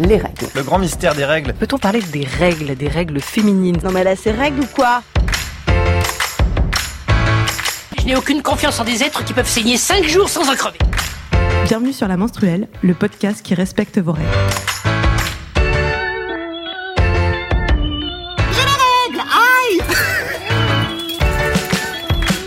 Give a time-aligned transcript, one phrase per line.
[0.00, 0.46] les règles.
[0.54, 1.52] Le grand mystère des règles.
[1.52, 3.78] Peut-on parler des règles, des règles féminines?
[3.84, 5.02] Non mais là c'est règles ou quoi?
[7.98, 10.78] Je n'ai aucune confiance en des êtres qui peuvent saigner 5 jours sans en crever.
[11.66, 14.28] Bienvenue sur La Menstruelle, le podcast qui respecte vos règles.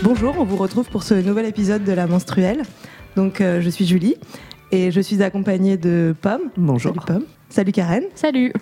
[0.02, 2.62] Bonjour, on vous retrouve pour ce nouvel épisode de La Menstruelle.
[3.16, 4.16] Donc euh, je suis Julie
[4.72, 6.50] et je suis accompagnée de Pomme.
[6.56, 6.94] Bonjour.
[6.94, 7.24] Salut Pomme.
[7.48, 8.04] Salut Karen.
[8.14, 8.52] Salut.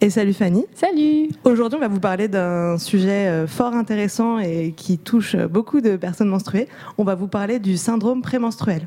[0.00, 0.66] Et salut Fanny.
[0.74, 1.28] Salut.
[1.44, 5.96] Aujourd'hui, on va vous parler d'un sujet euh, fort intéressant et qui touche beaucoup de
[5.96, 6.68] personnes menstruées.
[6.98, 8.86] On va vous parler du syndrome prémenstruel.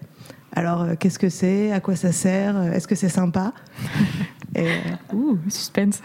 [0.53, 1.71] Alors, euh, qu'est-ce que c'est?
[1.71, 2.61] À quoi ça sert?
[2.73, 3.53] Est-ce que c'est sympa?
[4.53, 6.01] Et, euh, Ouh, suspense.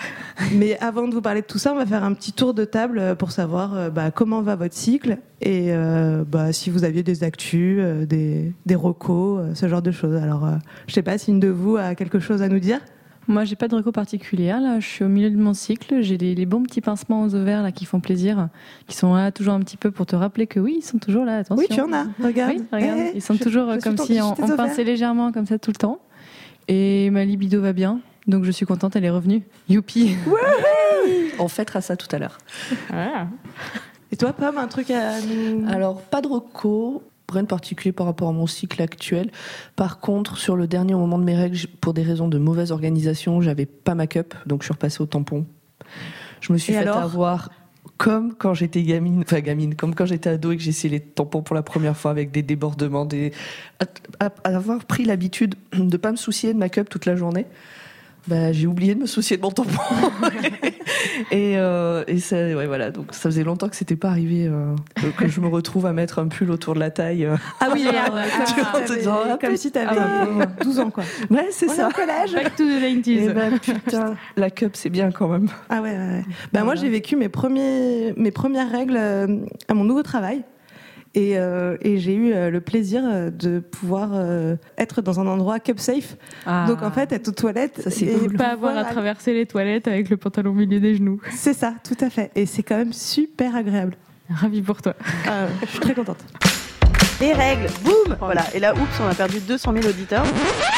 [0.54, 2.64] Mais avant de vous parler de tout ça, on va faire un petit tour de
[2.64, 6.84] table euh, pour savoir euh, bah, comment va votre cycle et euh, bah, si vous
[6.84, 10.16] aviez des actus, euh, des, des recos, euh, ce genre de choses.
[10.16, 12.80] Alors, euh, je sais pas si une de vous a quelque chose à nous dire?
[13.28, 14.60] Moi, j'ai pas de recours particulière.
[14.60, 16.00] Là, je suis au milieu de mon cycle.
[16.02, 18.48] J'ai les, les bons petits pincements aux ovaires là qui font plaisir,
[18.88, 21.24] qui sont là toujours un petit peu pour te rappeler que oui, ils sont toujours
[21.24, 21.36] là.
[21.36, 21.62] Attention.
[21.62, 22.06] Oui, tu en as.
[22.22, 22.54] Regarde.
[22.56, 22.98] Oui, regarde.
[23.12, 25.46] Eh, ils sont je- toujours je euh, comme ton- si on, on pinçait légèrement comme
[25.46, 26.00] ça tout le temps.
[26.66, 28.00] Et ma libido va bien.
[28.30, 29.42] Donc je suis contente, elle est revenue.
[29.68, 30.16] Youpi.
[31.40, 32.38] On fêtera ça tout à l'heure.
[34.12, 35.64] Et toi, Pomme, un truc à nous.
[35.68, 39.30] Alors, pas de recours, rien de particulier par rapport à mon cycle actuel.
[39.76, 43.40] Par contre, sur le dernier moment de mes règles, pour des raisons de mauvaise organisation,
[43.40, 45.44] j'avais pas ma cup, donc je suis repassée au tampon.
[46.40, 47.50] Je me suis Et fait avoir
[47.96, 51.00] comme quand j'étais gamine, enfin gamine, comme quand j'étais ado et que j'ai essayé les
[51.00, 53.32] tampons pour la première fois avec des débordements, des...
[53.78, 53.84] à,
[54.26, 57.46] à- à avoir pris l'habitude de pas me soucier de ma cup toute la journée.
[58.28, 59.70] Bah, j'ai oublié de me soucier de mon tampon.
[61.30, 62.90] et euh, et ça, ouais, voilà.
[62.90, 64.74] Donc, ça faisait longtemps que c'était pas arrivé euh,
[65.16, 67.24] que je me retrouve à mettre un pull autour de la taille.
[67.24, 67.36] euh.
[67.60, 68.16] Ah oui, merde.
[68.16, 71.04] alors, Ah, te disant, ah, comme si t'avais ah, euh, 12 ans, quoi.
[71.30, 71.88] Ouais, c'est ça.
[71.88, 72.32] au collège.
[72.34, 73.08] Back to the 90s.
[73.08, 75.48] Et ben putain, la cup c'est bien quand même.
[75.68, 76.24] Ah ouais, ouais, ouais.
[76.52, 78.98] Bah, moi, j'ai vécu mes, premiers, mes premières règles
[79.68, 80.42] à mon nouveau travail.
[81.14, 85.26] Et, euh, et j'ai eu euh, le plaisir euh, de pouvoir euh, être dans un
[85.26, 86.16] endroit cup safe.
[86.46, 86.66] Ah.
[86.68, 87.80] Donc en fait, être aux toilettes.
[87.82, 88.36] Ça, c'est et cool.
[88.36, 91.20] pas avoir à traverser les toilettes avec le pantalon au milieu des genoux.
[91.32, 92.30] C'est ça, tout à fait.
[92.36, 93.96] Et c'est quand même super agréable.
[94.32, 94.94] Ravi pour toi.
[95.62, 96.24] Je suis très contente.
[97.20, 100.24] Les règles, boum Voilà, et là, oups, on a perdu 200 000 auditeurs.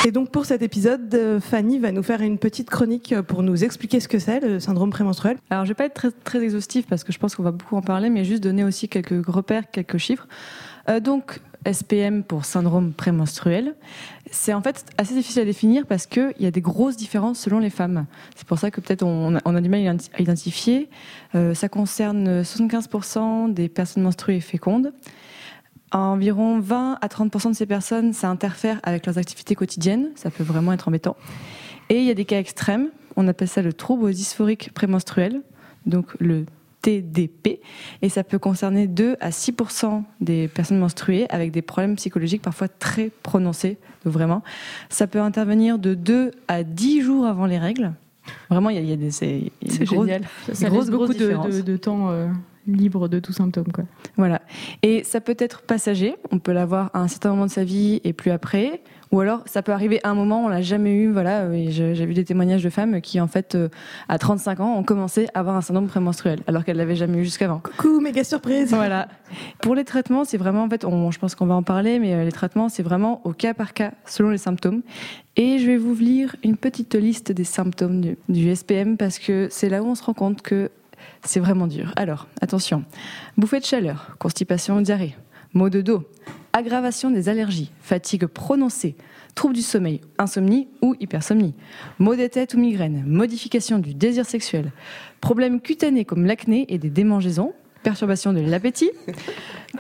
[0.05, 3.45] Et donc pour cet épisode, euh, Fanny va nous faire une petite chronique euh, pour
[3.45, 5.37] nous expliquer ce que c'est le syndrome prémenstruel.
[5.51, 7.77] Alors, je vais pas être très, très exhaustif parce que je pense qu'on va beaucoup
[7.77, 10.27] en parler, mais juste donner aussi quelques repères, quelques chiffres.
[10.89, 11.39] Euh, donc,
[11.71, 13.77] SPM pour syndrome prémenstruel,
[14.33, 17.61] c'est en fait assez difficile à définir parce qu'il y a des grosses différences selon
[17.61, 18.07] les femmes.
[18.35, 19.87] C'est pour ça que peut-être on, a- on a du mal
[20.19, 20.91] à identifier.
[21.37, 24.93] Euh, ça concerne 75% des personnes menstruées et fécondes.
[25.93, 30.11] Environ 20 à 30% de ces personnes, ça interfère avec leurs activités quotidiennes.
[30.15, 31.17] Ça peut vraiment être embêtant.
[31.91, 32.89] Et il y a des cas extrêmes.
[33.17, 35.43] On appelle ça le trouble dysphorique prémenstruel,
[35.85, 36.47] donc le
[36.81, 37.61] TDP.
[38.01, 42.69] Et ça peut concerner 2 à 6% des personnes menstruées avec des problèmes psychologiques parfois
[42.69, 43.77] très prononcés.
[44.05, 44.43] Donc vraiment,
[44.89, 47.93] ça peut intervenir de 2 à 10 jours avant les règles.
[48.51, 50.09] Vraiment, il y a, il y a des, c'est, des grosses-
[50.55, 52.29] Ça laisse beaucoup de temps euh,
[52.67, 53.73] libre de tout symptôme.
[53.73, 53.85] Quoi.
[54.17, 54.43] Voilà.
[54.83, 56.17] Et ça peut être passager.
[56.31, 58.83] On peut l'avoir à un certain moment de sa vie et plus après.
[59.13, 61.11] Ou alors, ça peut arriver à un moment, on l'a jamais eu.
[61.11, 61.47] Voilà.
[61.71, 63.69] J'ai vu des témoignages de femmes qui, en fait, euh,
[64.09, 67.25] à 35 ans, ont commencé à avoir un syndrome prémenstruel, alors qu'elles l'avaient jamais eu
[67.25, 67.59] jusqu'avant.
[67.59, 69.09] Coucou, méga surprise Voilà.
[69.61, 72.15] Pour les traitements, c'est vraiment, en fait, on, je pense qu'on va en parler, mais
[72.15, 74.81] euh, les traitements, c'est vraiment au cas par cas, selon les symptômes.
[75.37, 79.49] Et je vais vous lire une petite liste des symptômes du, du SPM parce que
[79.51, 80.71] c'est là où on se rend compte que
[81.25, 81.93] c'est vraiment dur.
[81.97, 82.85] Alors, attention.
[83.37, 85.17] Bouffée de chaleur, constipation ou diarrhée,
[85.55, 86.05] maux de dos,
[86.53, 88.97] aggravation des allergies, fatigue prononcée,
[89.35, 91.55] troubles du sommeil, insomnie ou hypersomnie,
[91.99, 94.73] maux de tête ou migraine, modification du désir sexuel,
[95.21, 98.91] problèmes cutanés comme l'acné et des démangeaisons, perturbation de l'appétit,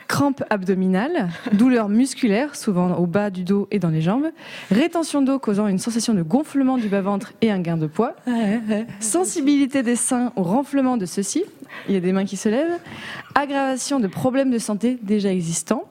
[0.08, 4.26] crampes abdominales, douleurs musculaires, souvent au bas du dos et dans les jambes,
[4.70, 8.14] rétention d'eau causant une sensation de gonflement du bas-ventre et un gain de poids,
[9.00, 11.44] sensibilité des seins au renflement de ceux-ci,
[11.88, 12.78] il y a des mains qui se lèvent,
[13.34, 15.84] aggravation de problèmes de santé déjà existants.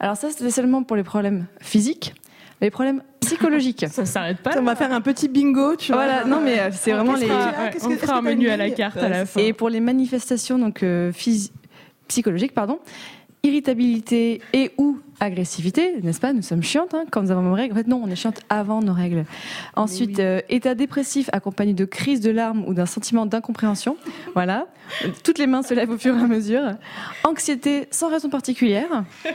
[0.00, 2.14] Alors ça, c'est seulement pour les problèmes physiques.
[2.60, 3.84] Les problèmes psychologiques.
[3.90, 4.52] Ça s'arrête pas.
[4.58, 6.04] On va faire un petit bingo, tu vois.
[6.04, 7.26] Voilà, non mais euh, c'est vraiment les...
[7.72, 9.40] Qu'est-ce on que- fera un menu à la carte à la fin.
[9.40, 11.50] Et pour les manifestations donc euh, phys-
[12.08, 12.78] psychologiques, pardon,
[13.42, 16.32] irritabilité et ou agressivité, n'est-ce pas?
[16.32, 17.72] Nous sommes chiantes hein, quand nous avons nos règles.
[17.74, 19.24] En fait, non, on est chiante avant nos règles.
[19.76, 23.96] Ensuite, euh, état dépressif accompagné de crises de larmes ou d'un sentiment d'incompréhension.
[24.34, 24.66] Voilà.
[25.24, 26.62] Toutes les mains se lèvent au fur et à mesure.
[27.24, 29.04] Anxiété sans raison particulière.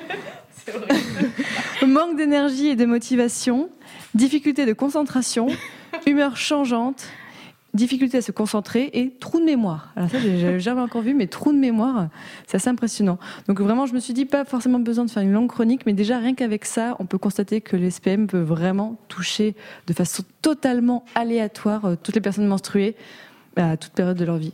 [1.85, 3.69] Manque d'énergie et de motivation.
[4.13, 5.47] difficulté de concentration,
[6.05, 7.05] humeur changeante,
[7.73, 9.91] difficulté à se concentrer et trou de mémoire.
[9.95, 12.09] Alors ça, j'ai jamais encore vu, mais trou de mémoire,
[12.45, 13.17] c'est assez impressionnant.
[13.47, 15.93] Donc vraiment, je me suis dit, pas forcément besoin de faire une longue chronique, mais
[15.93, 19.55] déjà rien qu'avec ça, on peut constater que l'SPM peut vraiment toucher
[19.87, 22.95] de façon totalement aléatoire euh, toutes les personnes menstruées
[23.55, 24.53] à toute période de leur vie.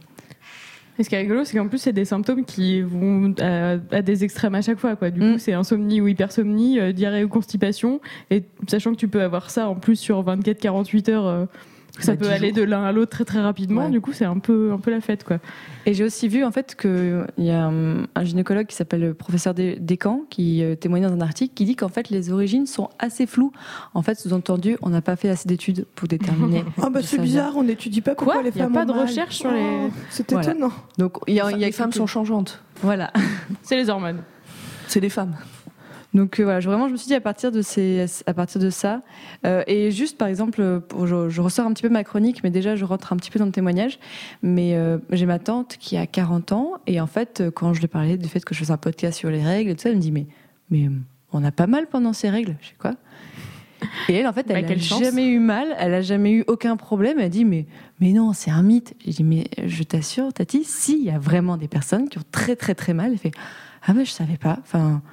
[1.00, 4.02] Et ce qui est rigolo, c'est qu'en plus, c'est des symptômes qui vont à, à
[4.02, 4.96] des extrêmes à chaque fois.
[4.96, 5.12] Quoi.
[5.12, 5.34] Du Mm.
[5.34, 8.02] coup, c'est insomnie ou hypersomnie, euh, diarrhée ou constipation.
[8.32, 11.48] Et sachant que tu peux avoir ça en plus sur 24-48 heures,
[12.00, 12.58] euh, ça Bah, peut 10 aller jours.
[12.58, 13.86] de l'un à l'autre très très rapidement.
[13.86, 13.92] Ouais.
[13.92, 15.24] Du coup, c'est un peu, un peu la fête.
[15.24, 15.38] Quoi.
[15.86, 19.14] Et j'ai aussi vu en fait qu'il y a un, un gynécologue qui s'appelle le
[19.14, 22.66] professeur Des- Descamps qui euh, témoigne dans un article qui dit qu'en fait les origines
[22.66, 23.52] sont assez floues.
[23.94, 26.64] En fait, sous-entendu, on n'a pas fait assez d'études pour déterminer.
[26.82, 28.74] Ah bah d'où c'est bizarre, on n'étudie pas pourquoi Quoi les Il y a femmes
[28.74, 29.02] pas de mal.
[29.08, 30.50] recherche sur les- Oh, C'est Voilà.
[30.52, 30.72] étonnant.
[30.98, 32.62] Donc il y a, y a les femmes sont changeantes.
[32.82, 33.12] Voilà.
[33.64, 34.22] C'est les hormones.
[34.88, 35.36] C'est les femmes.
[36.13, 38.59] Donc euh, voilà, je- vraiment, je me suis dit à partir de ces, à partir
[38.62, 39.01] de ça,
[39.45, 42.50] euh, et juste par exemple, pour- je, je ressors un petit peu ma chronique, mais
[42.50, 44.00] déjà je rentre un petit peu dans le témoignage.
[44.42, 47.88] Mais euh, j'ai ma tante qui a 40 ans, et en fait, quand je lui
[47.88, 49.98] parlais du fait que je faisais un podcast sur les règles, et tout ça, elle
[49.98, 50.25] me dit mais,
[50.71, 50.89] mais
[51.33, 52.94] on a pas mal pendant ces règles, je sais quoi.
[54.10, 55.03] Et elle, en fait, Bah, elle n'a chance.
[55.03, 57.19] jamais eu mal, elle a jamais eu aucun problème.
[57.19, 57.68] Elle dit mais,
[58.00, 58.95] mais non, c'est un mythe.
[59.06, 62.24] J'ai dit mais je t'assure, Tati, si il y a vraiment des personnes qui ont
[62.31, 63.31] très très très mal, elle fait
[63.86, 64.57] ah mais je savais pas.
[64.62, 65.03] Enfin,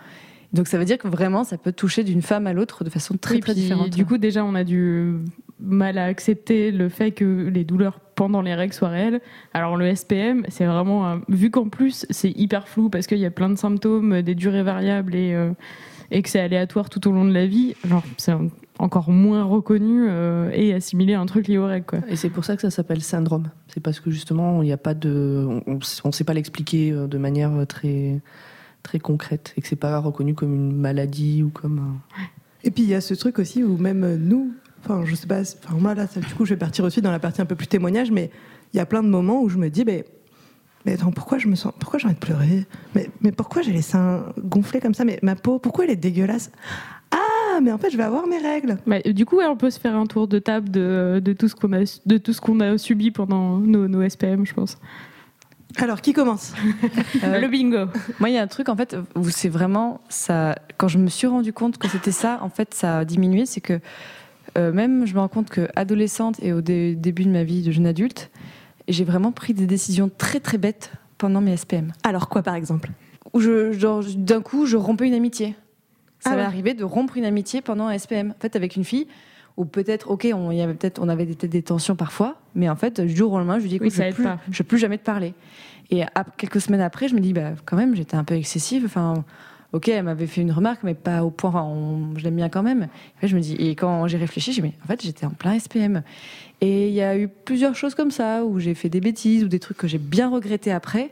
[0.54, 3.16] donc ça veut dire que vraiment ça peut toucher d'une femme à l'autre de façon
[3.16, 3.90] très Oui, très puis, différente.
[3.90, 5.16] Du coup, déjà, on a du
[5.60, 9.20] mal à accepter le fait que les douleurs pendant les règles soient réelles.
[9.52, 13.26] Alors le SPM, c'est vraiment un- vu qu'en plus c'est hyper flou parce qu'il y
[13.26, 15.50] a plein de symptômes, des durées variables et euh,
[16.10, 17.74] et que c'est aléatoire tout au long de la vie.
[17.88, 18.32] Genre c'est
[18.78, 21.86] encore moins reconnu euh, et assimilé à un truc lié aux règles.
[21.86, 22.00] Quoi.
[22.08, 23.48] Et c'est pour ça que ça s'appelle syndrome.
[23.68, 27.06] C'est parce que justement, il n'y a pas de, on ne sait pas l'expliquer euh,
[27.06, 28.20] de manière très
[28.84, 31.78] très concrète et que c'est pas reconnu comme une maladie ou comme.
[31.80, 32.16] un-
[32.62, 34.52] Et puis il y a ce truc aussi où même euh, nous,
[34.84, 37.10] enfin je sais pas, enfin moi là, ça, du coup je vais partir aussi dans
[37.10, 38.30] la partie un peu plus témoignage, mais
[38.72, 40.04] il y a plein de moments où je me dis, mais,
[40.86, 42.66] mais attends, pourquoi je me sens, pourquoi j'ai envie de pleurer?
[42.94, 45.04] Mais, mais pourquoi j'ai les seins gonflés comme ça?
[45.04, 46.50] Mais ma peau, pourquoi elle est dégueulasse?
[47.10, 48.76] Ah, mais en fait je vais avoir mes règles.
[48.86, 51.54] Bah, du coup, on peut se faire un tour de table de, de tout ce
[51.54, 54.78] qu'on a de tout ce qu'on a subi pendant nos, nos SPM, je pense.
[55.78, 56.52] Alors qui commence?
[57.24, 57.90] Euh, le bingo.
[58.20, 60.54] Moi, il y a un truc en fait où c'est vraiment ça.
[60.76, 63.44] Quand je me suis rendu compte que c'était ça, en fait, ça a diminué.
[63.46, 63.80] C'est que
[64.56, 67.62] euh, même je me rends compte que adolescente et au dé- début de ma vie
[67.62, 68.30] de jeune adulte,
[68.88, 71.92] j'ai vraiment pris des décisions très très bêtes pendant mes SPM.
[72.04, 72.90] Alors quoi par exemple?
[73.32, 75.56] Où je, d'un coup, je rompais une amitié.
[76.20, 76.46] Ça Ah m'est ouais.
[76.46, 78.30] arrivé de rompre une amitié pendant un SPM.
[78.30, 79.08] En fait, avec une fille.
[79.56, 82.74] Ou peut-être, ok, on, y avait peut-être, on avait des, des tensions parfois, mais en
[82.76, 84.66] fait, du jour au lendemain, je lui dis, écoute, Oui, je ne plus, je veux
[84.66, 85.32] plus jamais te parler.
[85.90, 86.02] Et
[86.38, 88.84] quelques semaines après, je me dis, bah, quand même, j'étais un peu excessive.
[88.86, 89.24] Enfin,
[89.72, 91.50] ok, elle m'avait fait une remarque, mais pas au point.
[91.50, 92.84] Enfin, on- je l'aime bien quand même.
[92.84, 95.02] Et puis, je me dis, et quand j'ai réfléchi, je me dis, mais en fait,
[95.04, 96.02] j'étais en plein SPM.
[96.60, 99.48] Et il y a eu plusieurs choses comme ça où j'ai fait des bêtises ou
[99.48, 101.10] des trucs que j'ai bien regrettés après.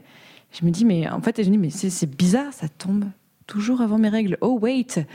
[0.53, 3.05] Je me dis, mais en fait, je me dis, mais c'est bizarre, ça tombe
[3.52, 4.38] toujours avant mes règles.
[4.40, 5.06] Oh, wait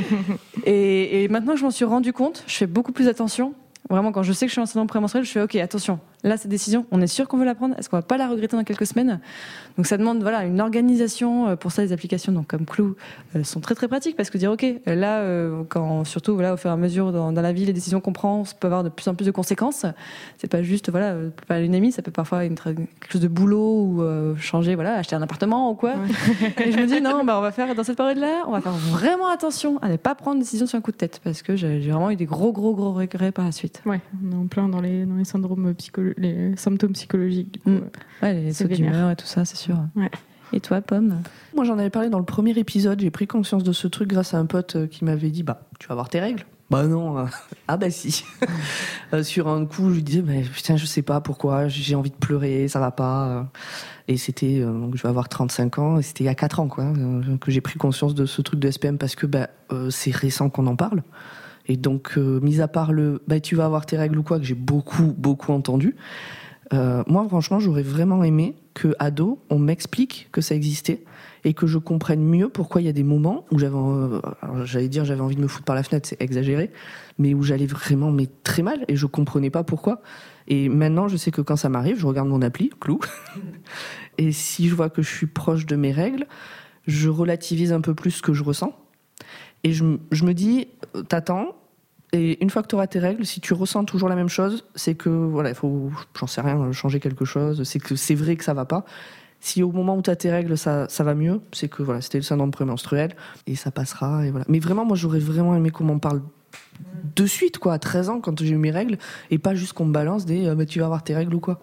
[0.66, 3.54] et, et maintenant que je m'en suis rendu compte, je fais beaucoup plus attention.
[3.88, 5.98] Vraiment, quand je sais que je suis en syndrome prémenstruel, je fais OK, attention.
[6.24, 7.76] Là, cette décision, on est sûr qu'on veut la prendre.
[7.78, 9.20] Est-ce qu'on va pas la regretter dans quelques semaines?
[9.76, 11.48] Donc, ça demande voilà une organisation.
[11.48, 12.96] Euh, Pour ça, les applications, donc comme Clou,
[13.36, 16.56] euh, sont très très pratiques parce que dire OK, euh, là, quand surtout voilà au
[16.56, 18.82] fur et à mesure dans, dans la vie, les décisions qu'on prend, ça peut avoir
[18.84, 19.86] de plus en plus de conséquences.
[20.38, 21.14] C'est pas juste voilà,
[21.46, 24.94] pas une amie, ça peut parfois être quelque chose de boulot ou euh, changer, voilà,
[24.94, 25.94] acheter un appartement ou quoi.
[26.64, 28.72] Et je me dis non, bah on va faire dans cette période-là, on va faire
[28.72, 31.54] vraiment attention à ne pas prendre de décision sur un coup de tête parce que
[31.56, 33.82] j'ai vraiment eu des gros gros gros regrets par la suite.
[33.86, 37.52] Ouais, on est en plein dans les, dans les syndromes psycholo- les symptômes psychologiques.
[37.54, 37.70] du coup.
[37.70, 37.90] Mm.
[38.22, 39.76] Ouais, les sauts d'humeur et tout ça, c'est sûr.
[39.96, 40.10] Ouais.
[40.52, 41.20] Et toi, Pomme
[41.54, 43.00] Moi, j'en avais parlé dans le premier épisode.
[43.00, 45.60] J'ai pris conscience de ce truc grâce à un pote euh, qui m'avait dit Bah,
[45.78, 47.18] tu vas avoir tes règles Bah non.
[47.18, 47.24] euh.
[47.68, 48.24] ah, bah si.
[49.14, 52.10] Euh, sur un coup, je lui disais bah, Putain, je sais pas pourquoi, j'ai envie
[52.10, 53.28] de pleurer, ça va pas.
[53.28, 53.42] euh.
[54.06, 56.60] Et c'était, euh, donc je vais avoir 35 ans, et c'était il y a 4
[56.60, 59.48] ans, quoi, euh, que j'ai pris conscience de ce truc de SPM parce que bah,
[59.72, 61.02] euh, c'est récent qu'on en parle.
[61.68, 64.38] Et donc, euh, mis à part le bah, tu vas avoir tes règles ou quoi,
[64.38, 65.96] que j'ai beaucoup, beaucoup entendu,
[66.72, 71.04] euh, moi, franchement, j'aurais vraiment aimé que, ado, on m'explique que ça existait
[71.44, 74.20] et que je comprenne mieux pourquoi il y a des moments où j'avais, euh,
[74.64, 76.70] j'allais dire, j'avais envie de me foutre par la fenêtre, c'est exagéré,
[77.18, 80.02] mais où j'allais vraiment mais très mal et je comprenais pas pourquoi.
[80.46, 83.00] Et maintenant, je sais que quand ça m'arrive, je regarde mon appli, clou,
[84.18, 86.26] et si je vois que je suis proche de mes règles,
[86.86, 88.74] je relativise un peu plus ce que je ressens
[89.64, 91.56] et je, me dis, euh, t'attends.
[92.12, 94.64] Et une fois que tu auras tes règles, si tu ressens toujours la même chose,
[94.74, 97.62] c'est que voilà, il faut, j'en sais rien, changer quelque chose.
[97.64, 98.84] C'est que c'est vrai que ça va pas.
[99.40, 102.18] Si au moment où tu as tes règles, ça, va mieux, c'est que voilà, c'était
[102.18, 103.14] le syndrome prémenstruel
[103.46, 104.26] et ça passera.
[104.26, 104.46] Et voilà.
[104.48, 106.22] Mais vraiment, moi, j'aurais vraiment aimé qu'on m'en parle
[107.14, 108.98] de suite, quoi, à 13 ans, quand j'ai eu mes règles,
[109.30, 111.40] et pas juste qu'on me balance des euh, bah, tu vas avoir tes règles ou
[111.40, 111.60] quoi.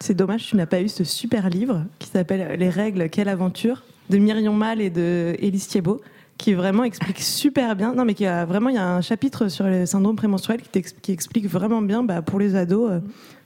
[0.00, 3.84] C'est dommage, tu n'as pas eu ce super livre qui s'appelle Les règles, quelle aventure
[4.10, 6.00] de Myriam Mal et de Élise Thiebaud
[6.42, 7.94] qui vraiment explique super bien.
[7.94, 11.12] Non, mais qui a vraiment, il y a un chapitre sur le syndrome prémenstruel qui,
[11.12, 13.00] explique vraiment bien bah, pour les ados euh,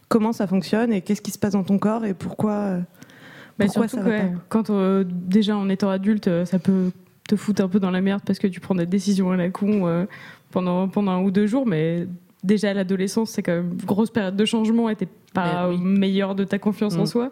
[0.09, 2.53] comment ça fonctionne et qu'est-ce qui se passe dans ton corps et pourquoi.
[2.53, 2.81] euh,
[3.59, 6.91] Bah, pourquoi surtout ça que, ouais, quand euh, déjà en étant adulte, euh, ça peut
[7.29, 9.50] te foutre un peu dans la merde parce que tu prends des décisions à la
[9.50, 10.05] con euh,
[10.50, 12.07] pendant, pendant un ou deux jours, mais
[12.45, 15.79] déjà à l'adolescence, c'est quand même une grosse période de changement et t'es pas oui.
[15.81, 17.07] meilleur de ta confiance en Mm.
[17.07, 17.31] soi.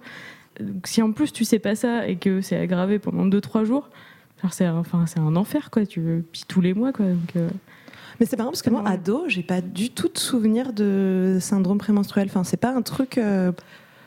[0.61, 3.64] Donc, si en plus tu sais pas ça et que c'est aggravé pendant deux trois
[3.64, 3.88] jours,
[4.44, 5.84] alors c'est un- enfin c'est un enfer quoi.
[5.86, 7.06] Tu puis tous les mois quoi.
[7.06, 7.48] Donc, euh,
[8.20, 11.78] Mais c'est marrant parce que moi, ado, j'ai pas du tout de souvenir de syndrome
[11.78, 12.28] prémenstruel.
[12.30, 13.18] Enfin, c'est pas un truc.
[13.18, 13.50] euh,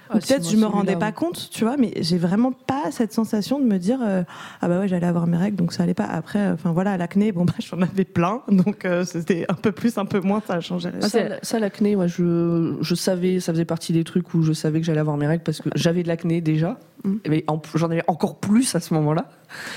[0.10, 3.14] Ah, peut-être moi, je me rendais pas compte, tu vois, mais j'ai vraiment pas cette
[3.14, 4.24] sensation de me dire euh,
[4.62, 6.06] ah bah ouais j'allais avoir mes règles donc ça allait pas.
[6.06, 9.72] Après, euh, enfin voilà l'acné, bon bah j'en avais plein donc euh, c'était un peu
[9.72, 10.90] plus, un peu moins, ça a changé.
[11.02, 14.54] Ah, ça, ça, l'acné, ouais, je, je savais, ça faisait partie des trucs où je
[14.54, 16.78] savais que j'allais avoir mes règles parce que j'avais de l'acné déjà.
[17.04, 17.14] Mm.
[17.30, 19.30] Mais en- j'en avais encore plus à ce moment-là.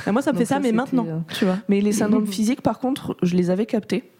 [0.06, 1.06] Et moi ça me Donc fait ça, ça, mais maintenant,
[1.36, 1.58] tu vois.
[1.68, 4.10] Mais les syndromes physiques, par contre, je les avais captés,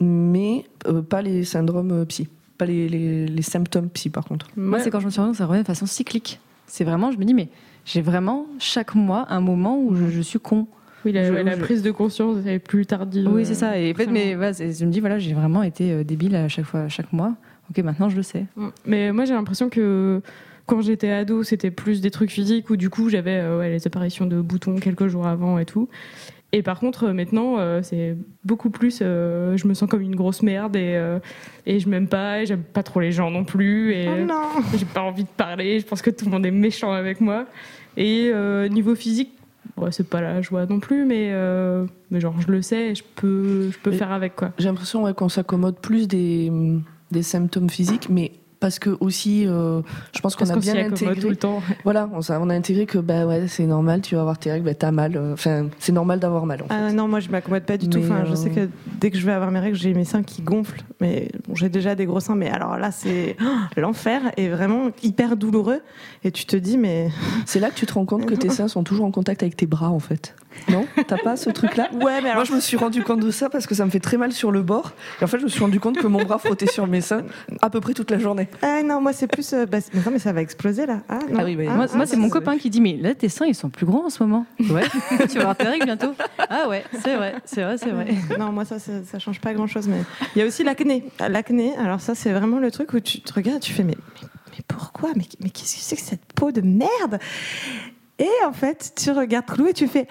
[0.00, 4.48] mais euh, pas les syndromes euh, psy, pas les, les, les symptômes psy, par contre.
[4.56, 4.84] Moi, ouais.
[4.84, 6.40] c'est quand je me suis rendu compte que ça revient de façon cyclique.
[6.66, 7.48] C'est vraiment, je me dis, mais
[7.84, 10.66] j'ai vraiment chaque mois un moment où je, je suis con.
[11.04, 13.28] oui, la, Je- ouais, la je- prise de conscience est plus tardive.
[13.32, 13.78] Oui, c'est ça.
[13.78, 16.48] Et en fait, mais voilà, je me dis, voilà, j'ai vraiment été euh, débile à
[16.48, 17.34] chaque fois, à chaque mois.
[17.70, 18.46] Ok, maintenant je le sais.
[18.56, 18.66] Mm.
[18.86, 20.20] Mais moi, j'ai l'impression que
[20.66, 23.86] quand j'étais ado, c'était plus des trucs physiques où du coup, j'avais euh, ouais, les
[23.86, 25.88] apparitions de boutons quelques jours avant et tout.
[26.52, 29.00] Et par contre, euh, maintenant, euh, c'est beaucoup plus.
[29.02, 31.18] euh, je me sens comme une grosse merde et, euh,
[31.66, 33.92] et je m'aime pas, et j'aime pas trop les gens non plus.
[33.92, 34.42] Et Oh non
[34.76, 35.80] j'ai pas envie de parler.
[35.80, 37.46] Je pense que tout le monde est méchant avec moi.
[37.96, 39.32] Et euh, niveau physique,
[39.76, 43.02] ouais, c'est pas la joie non plus, mais, euh, mais genre, je le sais, je
[43.16, 44.52] peux, je peux faire avec quoi.
[44.58, 46.52] J'ai l'impression ouais, qu'on s'accommode plus des,
[47.10, 48.32] des symptômes physiques, mais
[48.66, 49.80] parce que aussi, euh,
[50.12, 51.28] je pense qu'on a bien accommode tout intégré.
[51.28, 51.62] le temps.
[51.84, 54.74] Voilà, on, a intégré que bah ouais, c'est normal, tu vas avoir tes règles, bah,
[54.74, 55.16] t'as mal.
[55.16, 56.62] euh, Enfin, c'est normal d'avoir mal.
[56.62, 56.74] En fait.
[56.74, 58.00] Ah non, moi je m'accommode pas du tout.
[58.00, 58.68] Enfin, je euh, sais que
[59.00, 60.82] dès que je vais avoir mes règles, j'ai mes seins qui gonflent.
[61.00, 62.34] Mais bon, j'ai déjà des gros seins.
[62.34, 63.36] Mais alors là, c'est
[63.76, 65.80] l'enfer et vraiment hyper douloureux.
[66.24, 67.10] Et tu te dis, mais
[67.46, 69.56] C'est là que tu te rends compte que tes seins sont toujours en contact avec
[69.56, 70.34] tes bras, en fait.
[70.70, 70.86] Non?
[71.06, 71.88] T'as pas ce truc-là?
[71.96, 73.90] Ouais, mais alors Moi, je me suis rendu compte de ça parce que ça me
[73.90, 74.92] fait très mal sur le bord.
[75.20, 77.22] Et en fait, je me suis rendu compte que mon bras frottait sur mes seins
[77.62, 78.48] à peu près toute la journée.
[78.62, 79.52] Ah non, moi c'est plus.
[79.52, 81.00] euh, bah, mais non, mais ça va exploser là.
[81.08, 81.38] Ah, non.
[81.40, 83.46] Ah oui, mais- moi, ah, moi, c'est mon copain qui dit, mais là, tes seins,
[83.46, 84.46] ils sont plus grands en ce moment.
[84.70, 84.82] Ouais.
[85.28, 86.14] tu vas avoir tes règles bientôt.
[86.48, 88.06] Ah ouais, c'est vrai, c'est vrai, c'est vrai.
[88.38, 89.88] Non, moi ça, ça, ça change pas grand chose.
[89.88, 90.00] Mais
[90.34, 91.04] il y a aussi l'acné.
[91.28, 94.28] L'acné, alors ça, c'est vraiment le truc où tu te regardes, tu fais, mais, mais,
[94.52, 95.10] mais pourquoi?
[95.16, 97.18] Mais, mais qu'est-ce que c'est que cette peau de merde?
[98.18, 100.08] Et en fait, tu regardes Clou et tu fais.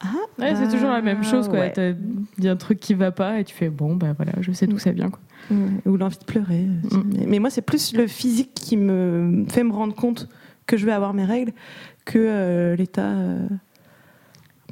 [0.00, 1.60] Ah, Ouais, c'est toujours la même chose, quoi.
[1.60, 1.72] ouais.
[1.72, 1.94] T'as-
[2.38, 4.52] Il y a un truc qui va pas et tu fais bon, bah voilà, je
[4.52, 5.20] sais d'où ça vient, quoi.
[5.50, 6.66] Ouais, Ou l'envie de pleurer.
[6.84, 6.96] aussi.
[6.98, 7.24] Mm.
[7.28, 10.28] Mais, moi, c'est plus le physique qui me fait me rendre compte
[10.66, 11.52] que je vais avoir mes règles
[12.04, 13.46] que euh, l'état euh,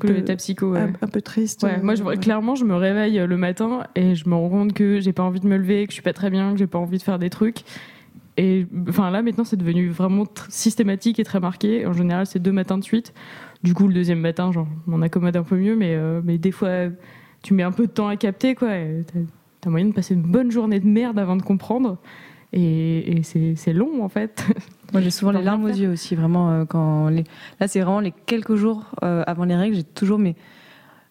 [0.01, 0.81] Que l'état psycho, ouais.
[0.81, 1.63] un, un peu triste.
[1.63, 2.17] Ouais, moi, je, Ouais.
[2.17, 5.41] clairement, je me réveille le matin et je me rends compte que j'ai pas envie
[5.41, 7.19] de me lever, que je suis pas très bien, que j'ai pas envie de faire
[7.19, 7.59] des trucs.
[8.37, 11.87] Et enfin là, maintenant, c'est devenu vraiment systématique et très marqué.
[11.87, 13.15] En général, c'est deux matins de suite.
[13.65, 16.39] Du coup, le deuxième matin, genre, je m'en accommode un peu mieux, mais, euh, mais
[16.39, 16.69] des fois,
[17.43, 18.69] tu mets un peu de temps à capter, quoi.
[18.69, 19.21] T'as
[19.63, 21.97] t'as moyen de passer une bonne journée de merde avant de comprendre.
[22.53, 23.23] Et, et
[23.57, 24.47] c'est long, en fait.
[24.93, 26.51] Moi, j'ai souvent les larmes aux yeux aussi, vraiment.
[26.51, 27.25] euh, quand les...
[27.59, 30.37] Là, c'est vraiment les quelques jours euh, avant les règles, j'ai toujours mes.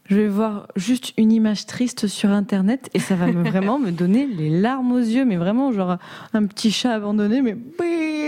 [0.05, 3.89] Je vais voir juste une image triste sur Internet et ça va me, vraiment me
[3.91, 5.97] donner les larmes aux yeux, mais vraiment genre
[6.33, 7.55] un petit chat abandonné, mais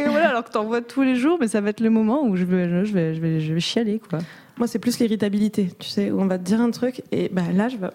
[0.10, 2.36] voilà, alors que t'en vois tous les jours, mais ça va être le moment où
[2.36, 4.20] je vais, je vais, je vais, je vais chialer quoi.
[4.58, 7.42] Moi, c'est plus l'irritabilité, tu sais, où on va te dire un truc et bah,
[7.54, 7.90] là, je vais.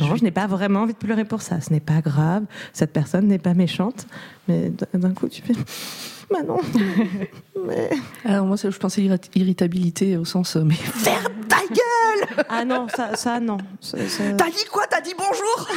[0.00, 1.60] Non, je n'ai pas vraiment envie de pleurer pour ça.
[1.60, 2.42] Ce n'est pas grave.
[2.72, 4.06] Cette personne n'est pas méchante.
[4.48, 5.54] Mais d'un coup, tu fais.
[6.30, 6.56] Bah non.
[7.68, 7.90] mais...
[8.24, 10.56] Alors, moi, c'est- je pensais irrit- irritabilité au sens.
[10.56, 13.58] euh, Mais ferme ta gueule Ah non, ça, ça non.
[13.80, 14.84] Ça- ça- T'as dit quoi?
[14.90, 15.68] T'as dit bonjour?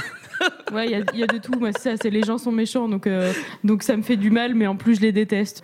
[0.73, 1.53] Ouais, il y a, il y a de tout.
[1.59, 3.31] Moi, ça, c'est les gens sont méchants, donc, euh,
[3.63, 5.63] donc ça me fait du mal, mais en plus, je les déteste.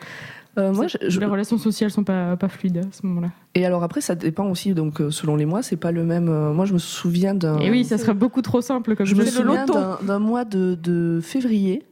[0.57, 3.27] Euh, Moi, Ça- je- je- Les relations sociales sont pas, pas fluides à ce moment-là.
[3.55, 4.73] Et alors après, ça dépend aussi.
[4.73, 6.25] Donc, euh, selon les mois, c'est pas le même.
[6.53, 7.59] Moi, je me souviens d'un.
[7.59, 11.19] Et oui, ça serait beaucoup trop simple comme Je me souviens d'un mois de, de
[11.21, 11.83] février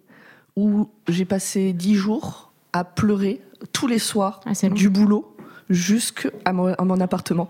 [0.55, 3.41] où j'ai passé dix jours à pleurer
[3.73, 5.35] tous les soirs Ah, du boulot
[5.69, 7.49] jusqu'à mon appartement.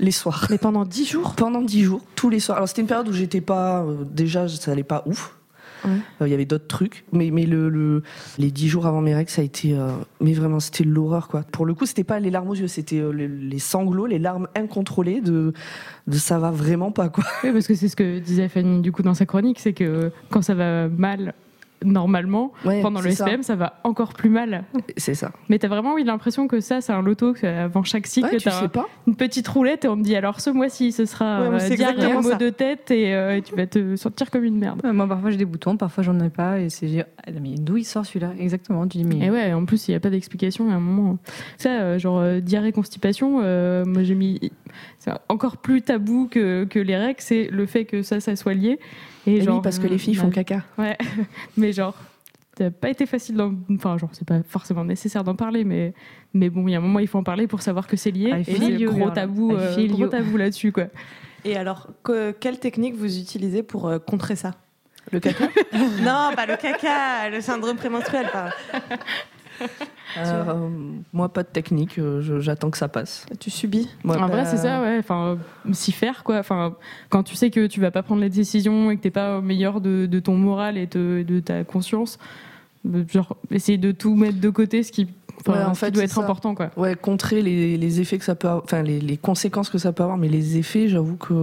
[0.00, 0.46] Les soirs.
[0.50, 2.56] Mais pendant dix jours Pendant dix jours, tous les soirs.
[2.56, 3.82] Alors c'était une période où j'étais pas.
[3.84, 5.36] euh, déjà, ça allait pas ouf.
[5.84, 5.90] Ouais.
[6.20, 8.02] Euh, Il y avait d'autres trucs, mais mais le, le-
[8.38, 9.88] les dix jours avant mes règles, ça a été, euh,
[10.20, 11.42] mais vraiment, c'était l'horreur quoi.
[11.52, 14.46] Pour le coup, c'était pas les larmes aux yeux, c'était les, les sanglots, les larmes
[14.54, 15.54] incontrôlées de
[16.06, 17.24] de ça va vraiment pas quoi.
[17.44, 20.10] Oui, parce que c'est ce que disait Fanny du coup dans sa chronique, c'est que
[20.28, 21.32] quand ça va mal
[21.84, 23.26] normalement, Ouais, pendant le ça.
[23.26, 23.56] SPM, ça.
[23.56, 24.64] va encore plus mal.
[24.96, 25.32] C'est ça.
[25.48, 28.44] Mais t'as vraiment eu l'impression que ça, c'est un loto, qu'avant chaque cycle, Ouais, tu
[28.44, 28.88] t'as sais un- pas.
[29.06, 32.22] une petite roulette et on te dit alors ce mois-ci, ce sera Ouais, euh, diarrhée,
[32.22, 32.34] ça.
[32.36, 34.80] de tête et euh, et tu vas te sentir comme une merde.
[34.84, 37.76] Ouais, Moi, parfois j'ai des boutons, parfois j'en ai pas, et c'est ah, mais d'où
[37.78, 38.32] il sort celui-là?
[38.38, 38.86] Exactement.
[38.86, 41.18] Tu dis mais Et ouais, en plus, il n'y a pas d'explication à un moment.
[41.58, 44.52] Ça, euh, genre euh, diarrhée, constipation, euh, moi j'ai mis.
[44.98, 48.54] C'est encore plus tabou que, que les règles, c'est le fait que ça, ça soit
[48.54, 48.78] lié.
[49.26, 50.62] Et, genre, oui, parce que les filles euh, font caca.
[50.78, 50.96] Ouais,
[51.56, 51.94] mais genre,
[52.56, 53.54] ça pas été facile d'en.
[53.74, 55.94] Enfin, genre, c'est pas forcément nécessaire d'en parler, mais,
[56.34, 58.10] mais bon, il y a un moment, il faut en parler pour savoir que c'est
[58.10, 58.30] lié.
[58.30, 60.08] I et c'est you, gros tabou, I euh, gros you.
[60.08, 60.84] tabou là-dessus, quoi.
[61.44, 64.52] Et alors, que- quelle technique vous utilisez pour euh, contrer ça?
[65.10, 65.48] Le caca?
[66.02, 68.26] Non, pas le caca, le syndrome prémenstruel.
[68.30, 68.50] Pas.
[70.18, 70.54] Euh,
[71.12, 71.98] moi, pas de technique.
[71.98, 73.26] euh, J'attends que ça passe.
[73.38, 74.96] Tu subis Moi, en vrai, bah, c'est ça, ouais.
[74.98, 75.36] Enfin,
[75.68, 76.38] euh, s'y faire, quoi.
[76.38, 76.74] Enfin,
[77.10, 79.42] quand tu sais que tu vas pas prendre les décisions et que t'es pas au
[79.42, 82.18] meilleur de, de ton moral et de, de ta conscience,
[83.12, 85.06] genre, essayer de tout mettre de côté, ce qui,
[85.40, 86.22] enfin, Ouais, en ce qui fait, doit être ça.
[86.22, 86.70] important, quoi.
[86.76, 89.92] Ouais, contrer les, les effets que ça peut avoir, enfin les, les conséquences que ça
[89.92, 91.34] peut avoir, mais les effets, j'avoue que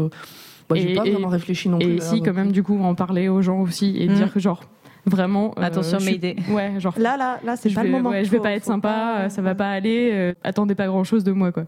[0.70, 1.88] moi, j'ai pas et- vraiment réfléchi non plus.
[1.94, 2.26] Et là, si, donc.
[2.26, 4.14] quand même, du coup, en parler aux gens aussi et Mm.
[4.14, 4.62] dire que, genre,
[5.08, 5.54] vraiment.
[5.58, 6.36] euh, Attention, suis- Mayday.
[6.52, 6.94] Ouais, genre.
[6.98, 8.10] Là, là, là, c'est je pas vais, le moment.
[8.12, 10.76] ouais, je vais Faut- pas être sympa, pas- euh, ça va pas aller, euh, attendez
[10.76, 11.64] pas grand chose de moi, quoi.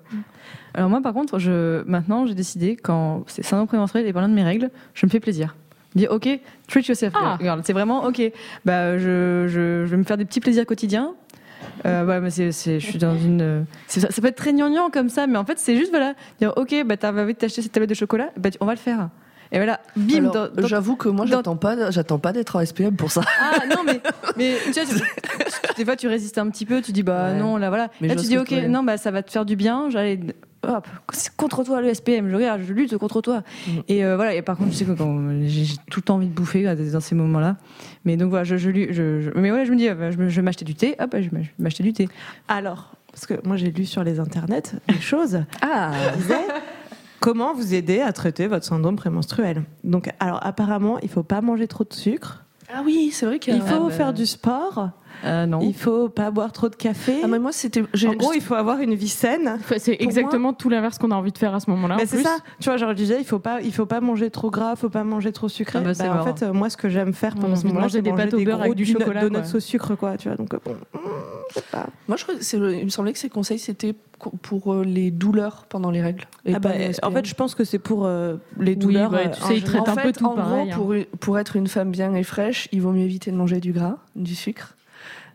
[0.76, 4.34] Alors moi, par contre, je, maintenant, j'ai décidé, quand c'est syndrome prémenstruel et parlant de
[4.36, 5.56] mes règles, je me fais plaisir.
[5.96, 6.30] Je dis, ok,
[6.68, 7.14] treat yourself.
[7.18, 7.38] Ah.
[7.40, 8.22] Regarde, c'est vraiment, ok,
[8.66, 11.14] bah, je, je, je vais me faire des petits plaisirs quotidiens.
[11.86, 13.66] Euh, mais c'est, c'est- je suis dans une.
[13.88, 16.14] c'est- ça, ça peut être très gnangnan comme ça, mais en fait, c'est juste, voilà,
[16.40, 18.74] dire, ok, bah, t'as envie de t'acheter cette tablette de chocolat, bah, tu- on va
[18.74, 19.10] le faire.
[19.52, 22.60] Et voilà, bim, Alors, dans- dans- J'avoue que moi, j'attends pas, j'attends pas d'être en
[22.64, 23.22] SPM pour ça.
[23.42, 24.00] Ah non, mais,
[24.38, 27.32] mais tu vois, tu- tu- des fois tu résistes un petit peu, tu dis bah
[27.32, 27.40] Ouais.
[27.40, 27.90] non, là voilà.
[28.02, 30.20] Mais là tu dis ok, non, bah ça va te faire du bien, j'allais.
[30.68, 33.44] Hop, c'est contre toi le SPM, je regarde, je lutte contre toi.
[33.66, 33.72] Mm.
[33.88, 34.92] Et euh, voilà, et par contre, je sais que
[35.48, 37.56] j'ai tout le temps envie de bouffer là, dans ces moments-là.
[38.04, 40.18] Mais donc voilà, je, je, lu- je, je- mais voilà, je me dis, euh, je,
[40.18, 42.10] vais m'acheter du thé, hop, je vais m'acheter du thé.
[42.50, 45.40] Alors, parce que moi, j'ai lu sur les internets des choses.
[45.62, 45.92] Ah,
[47.20, 51.68] Comment vous aider à traiter votre syndrome prémenstruel Donc, alors apparemment, il faut pas manger
[51.68, 52.46] trop de sucre.
[52.74, 53.92] ah oui, c'est vrai qu'il Il faut bah.
[53.92, 54.90] faire du sport.
[55.26, 55.60] Euh, non.
[55.62, 57.20] Il faut pas boire trop de café.
[57.24, 57.84] Ah, mais moi, c'était.
[57.94, 59.58] j'ai- en gros, il faut avoir une vie saine.
[59.78, 61.98] C'est exactement tout l'inverse qu'on a envie de faire à ce moment-là.
[62.06, 64.50] C'est ça, tu vois, genre je disais, il faut pas, il faut pas manger trop
[64.50, 65.80] gras, faut pas manger trop sucré.
[65.80, 67.86] Ah bah, c'est Bah, en fait, euh, moi, ce que j'aime faire pendant ce moment-là,
[67.86, 70.18] manger c'est des manger pâtes au beurre avec du donuts- chocolat, donuts au sucre, quoi.
[70.18, 70.76] Tu vois, donc euh, bon,
[71.72, 71.88] pas.
[72.08, 72.36] Moi, je crois
[72.80, 73.94] il me semblait que ces conseils, c'était
[74.42, 76.26] pour euh, les douleurs pendant les règles.
[76.46, 76.72] et Ah bah,
[77.04, 79.10] en fait, je pense que c'est pour euh, les Oui, douleurs.
[79.12, 79.84] bah, tu en sais, ils général.
[79.84, 81.04] traitent en un peu fait, tout en pareil, gros, hein.
[81.12, 83.72] pour, pour être une femme bien et fraîche, il vaut mieux éviter de manger du
[83.72, 84.76] gras, du sucre,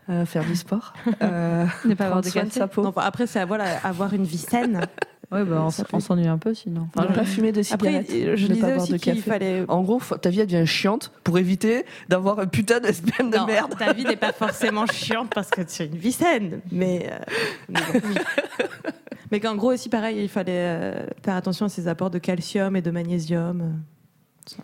[0.09, 3.27] euh, faire du sport, euh, Ne pas avoir de soin de sa peau, Non, après,
[3.27, 4.81] c'est voilà, avoir une vie saine.
[5.31, 6.81] Ouais, bah, on, s'ennuie un peu sinon.
[6.95, 9.15] ne Enfin, pas fumer de Après, cigarettes, je ne pas disais boire aussi de qu'il
[9.15, 9.29] café.
[9.31, 9.65] fallait.
[9.67, 13.37] En gros, ta vie elle devient chiante pour éviter d'avoir un putain de SPM de
[13.37, 13.73] Non, merde.
[13.77, 17.09] Ta vie n'est pas forcément chiante parce que c'est une vie saine, mais.
[17.11, 17.17] euh,
[17.69, 17.99] mais bon.
[19.31, 22.75] Mais qu'en gros aussi pareil, il fallait euh, faire attention à ses apports de calcium
[22.75, 23.81] et de magnésium.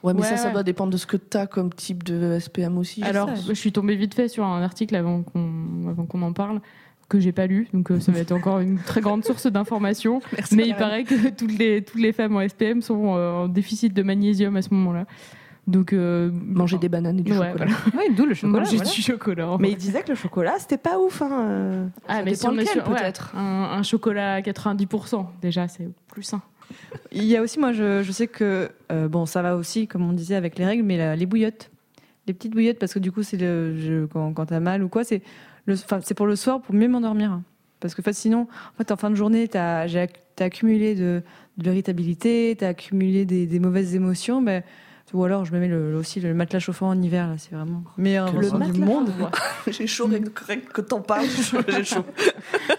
[0.04, 0.54] Ouais, mais Ouais, ça, ça ouais.
[0.54, 3.02] doit dépendre de ce que tu as comme type de SPM aussi.
[3.04, 6.34] Alors, ça, je suis tombée vite fait sur un article avant qu'on avant qu'on en
[6.34, 6.62] parle
[7.10, 10.22] que j'ai pas lu, donc euh, ça va être encore une très grande source d'informations.
[10.32, 13.48] Merci, Mais il paraît que toutes les toutes les femmes en SPM sont euh, en
[13.50, 15.06] déficit de magnésium à ce moment-là.
[15.68, 17.66] Donc euh, Manger des bananes et du ouais, chocolat.
[17.66, 17.98] voilà.
[17.98, 18.60] ouais, d'où le chocolat.
[18.64, 18.92] Manger voilà.
[18.92, 19.50] du chocolat.
[19.52, 19.74] en Mais fait.
[19.74, 21.22] il disait que le chocolat, c'était pas ouf.
[21.22, 21.90] Hein.
[22.08, 23.36] ah, ça mais si on est lequel, ouais, peut-être.
[23.36, 26.42] un, un chocolat à 90%, déjà c'est plus sain.
[27.12, 30.08] Il y a aussi, moi, je, je sais que euh, bon, ça va aussi, comme
[30.10, 31.70] on disait avec les règles, mais la- les bouillottes,
[32.28, 34.90] les petites bouillottes, parce que du coup, c'est le, je- quand, quand t'as mal ou
[34.90, 35.22] quoi, c'est
[35.66, 37.40] le, enfin, c'est pour le soir, pour mieux m'endormir.
[37.80, 40.46] Parce que en fait, sinon, en fait, en fin de journée, t'as, j'ai acc- t'as
[40.46, 41.22] accumulé de,
[41.58, 44.64] de l'irritabilité, t'as accumulé des, des mauvaises émotions, ben,
[45.14, 47.84] ou alors je me mets le, aussi le matelas chauffant en hiver, là, c'est vraiment
[47.98, 49.12] meilleur Le endroit du matelas monde.
[49.68, 51.26] J'ai chaud, rien que- rien que t'en parles,
[51.68, 52.06] j'ai chaud.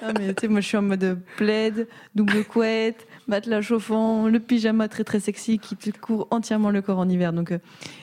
[0.00, 4.40] Ah, mais tu sais, moi je suis en mode plaid, double couette, matelas chauffant, le
[4.40, 7.32] pyjama très très sexy qui te couvre entièrement le corps en hiver.
[7.32, 7.58] Donc, euh,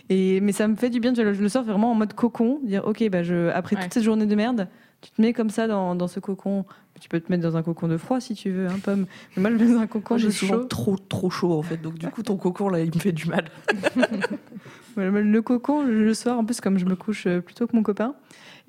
[0.10, 2.86] et, mais ça me fait du bien, je le sors vraiment en mode cocon, dire
[2.86, 3.84] ok, bah je, après Ouais.
[3.84, 4.68] toute cette journée de merde,
[5.02, 6.66] tu te mets comme ça dans, dans ce cocon
[7.00, 9.06] Tu peux te mettre dans un cocon de froid si tu veux, hein, pomme.
[9.38, 10.64] Mais moi, je me mets dans un cocon Moi, j'ai de souvent chaud.
[10.66, 11.78] trop, trop chaud en fait.
[11.82, 13.46] Donc du coup, ton cocon là, il me fait du mal.
[14.98, 17.76] Le cocon, le le soir, en plus, comme je me couche euh, plus tôt que
[17.76, 18.16] mon copain,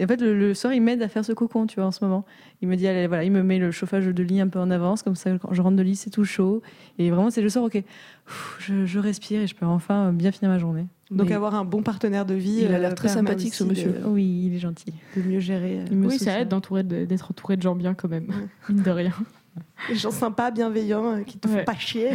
[0.00, 1.90] et en fait, le, le soir, il m'aide à faire ce cocon, tu vois, en
[1.92, 2.24] ce moment.
[2.62, 4.70] Il me dit, allez, voilà, il me met le chauffage de lit un peu en
[4.70, 6.62] avance, comme ça, quand je rentre de lit, c'est tout chaud.
[6.98, 7.82] Et vraiment, c'est le soir, ok,
[8.58, 10.86] je, je respire et je peux enfin bien finir ma journée.
[11.10, 12.60] Donc Mais avoir un bon partenaire de vie.
[12.62, 13.90] il a l'air euh, très sympathique, ce monsieur.
[13.92, 14.92] de- Oui, il est gentil.
[15.16, 15.80] De, mieux gérer.
[15.80, 16.32] euh, Il me Oui, soutient.
[16.32, 18.26] ça aide d'être entouré de gens bien quand même,
[18.68, 19.12] mine de rien.
[19.88, 22.10] Des gens sympas, bienveillants, euh, qui te font pas chier.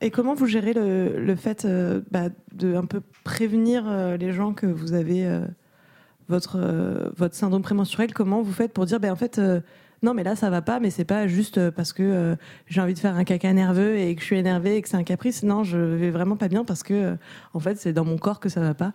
[0.00, 4.32] Et comment vous gérez le, le fait euh, bah, de un peu prévenir euh, les
[4.32, 5.40] gens que vous avez euh,
[6.28, 9.60] votre, euh, votre syndrome prémenstruel Comment vous faites pour dire, ben en fait, euh,
[10.02, 12.36] non, mais là, ça va pas, mais c'est pas juste euh, parce que
[12.68, 14.96] j'ai envie de faire un caca nerveux et que je suis énervée et que c'est
[14.96, 15.42] un caprice.
[15.42, 17.16] Non, je vais vraiment pas bien parce que,
[17.54, 18.92] en fait, c'est dans mon corps que ça va pas.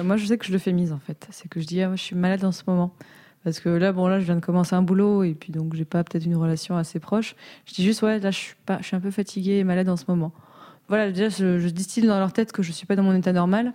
[0.00, 1.26] Moi, je sais que je le fais mise en fait.
[1.30, 2.94] C'est que je dis, ah, moi, je suis malade en ce moment.
[3.42, 5.86] Parce que là, bon, là, je viens de commencer un boulot et puis donc j'ai
[5.86, 7.34] pas peut-être une relation assez proche.
[7.64, 9.88] Je dis juste, ouais, là, je suis pas, je suis un peu fatiguée et malade
[9.88, 10.32] en ce moment.
[10.88, 13.32] Voilà, déjà, je, je distille dans leur tête que je suis pas dans mon état
[13.32, 13.72] normal.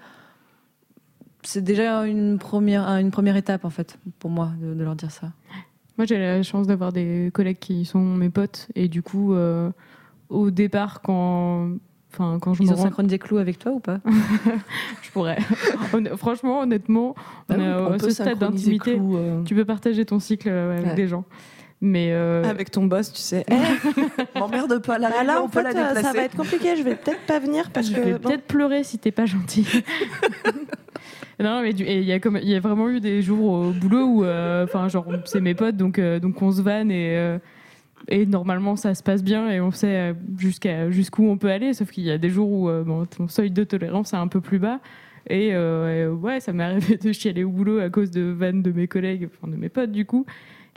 [1.45, 5.11] C'est déjà une première, une première étape en fait pour moi de, de leur dire
[5.11, 5.27] ça.
[5.97, 8.67] Moi, j'ai la chance d'avoir des collègues qui sont mes potes.
[8.75, 9.69] Et du coup, euh,
[10.29, 11.69] au départ, quand,
[12.11, 13.99] enfin, quand je Ils me ont rends- synchronisé clous avec toi ou pas?
[15.01, 15.37] Je pourrais.
[16.17, 17.15] Franchement, honnêtement,
[17.47, 18.99] Bah on oui, on peut ce stade d'intimité.
[18.99, 20.95] Euh, Tu peux partager ton cycle euh, avec Ouais.
[20.95, 21.23] des gens.
[21.81, 23.45] Mais euh, Avec ton boss, tu sais.
[24.35, 26.75] M'emmerde pas, réunion, là, on en peut fait, la euh, ça va être compliqué.
[26.75, 28.01] Je vais peut-être pas venir parce je que.
[28.01, 28.19] vais bon.
[28.29, 29.67] peut-être pleurer si t'es pas gentil.
[31.43, 34.63] Non, mais il y a y a vraiment eu des jours au boulot où, euh,
[34.63, 37.37] enfin, genre, c'est mes potes, donc euh, donc on se vanne et euh,
[38.07, 41.73] et normalement ça se passe bien et on sait jusqu'à jusqu'où on peut aller.
[41.73, 44.41] Sauf qu'il y a des jours où euh, ton seuil de tolérance est un peu
[44.41, 44.79] plus bas.
[45.27, 48.71] Et, et ouais, ça m'est arrivé de chialer au boulot à cause de vannes de
[48.71, 50.25] mes collègues, enfin de mes potes du coup.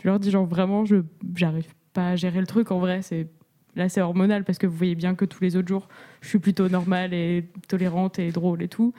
[0.03, 0.97] Je leur dis genre vraiment, je
[1.35, 3.03] j'arrive pas à gérer le truc en vrai.
[3.03, 3.29] C'est
[3.77, 5.89] là c'est hormonal parce que vous voyez bien que tous les autres jours
[6.23, 8.95] je suis plutôt normale et tolérante et drôle et tout.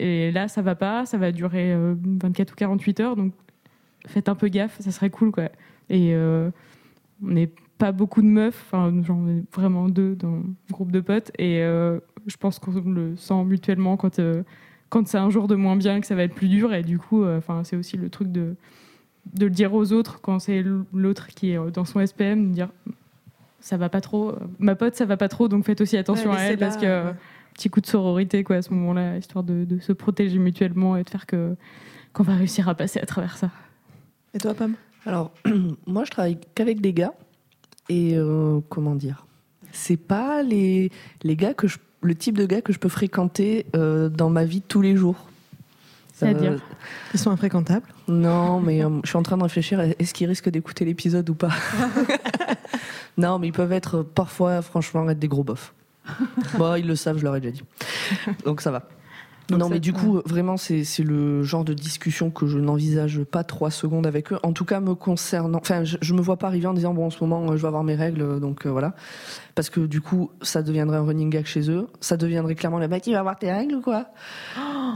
[0.00, 3.32] Et là, ça va pas, ça va durer euh, 24 ou 48 heures, donc
[4.06, 5.44] faites un peu gaffe, ça serait cool, quoi.
[5.88, 6.50] Et euh,
[7.22, 11.00] on n'est pas beaucoup de meufs, enfin, on est vraiment deux dans le groupe de
[11.00, 14.42] potes, et euh, je pense qu'on le sent mutuellement quand, euh,
[14.88, 16.98] quand c'est un jour de moins bien, que ça va être plus dur, et du
[16.98, 18.54] coup, euh, enfin, c'est aussi le truc de,
[19.32, 22.68] de le dire aux autres quand c'est l'autre qui est dans son SPM, de dire
[23.60, 26.36] ça va pas trop, ma pote, ça va pas trop, donc faites aussi attention Ouais,
[26.36, 27.14] à elle, parce là, que ouais.
[27.54, 31.04] Petit coup de sororité quoi à ce moment-là, histoire de, de se protéger mutuellement et
[31.04, 31.56] de faire que
[32.12, 33.50] qu'on va réussir à passer à travers ça.
[34.34, 34.74] Et toi, Pomme?
[35.04, 35.32] Alors,
[35.86, 37.12] moi, je travaille qu'avec des gars.
[37.88, 39.26] Et euh, comment dire?
[39.72, 40.90] C'est pas les,
[41.22, 44.44] les gars que je, le type de gars que je peux fréquenter euh, dans ma
[44.44, 45.16] vie de tous les jours.
[46.14, 46.60] C'est-à-dire
[47.12, 47.86] Ils sont infréquentables?
[48.06, 49.80] Non, mais euh, je suis en train de réfléchir.
[49.80, 51.50] Est-ce qu'ils risquent d'écouter l'épisode ou pas
[53.18, 55.74] Non, mais ils peuvent être euh, parfois, franchement, être des gros bofs.
[56.58, 57.62] Bon, ils le savent, je leur ai déjà dit.
[58.44, 58.88] Donc ça va.
[59.48, 63.44] Donc non, mais du coup, vraiment, c'est le genre de discussion que je n'envisage pas
[63.44, 64.38] trois secondes avec eux.
[64.42, 65.58] En tout cas, me concernant.
[65.58, 67.62] Enfin, je, je me vois pas arriver en disant, bon, en ce moment, euh, je
[67.62, 68.94] vais avoir mes règles, euh, donc euh, voilà.
[69.54, 71.86] Parce que du coup, ça deviendrait un running gag chez eux.
[72.00, 74.06] Ça deviendrait clairement le mec, il va avoir tes règles ou quoi?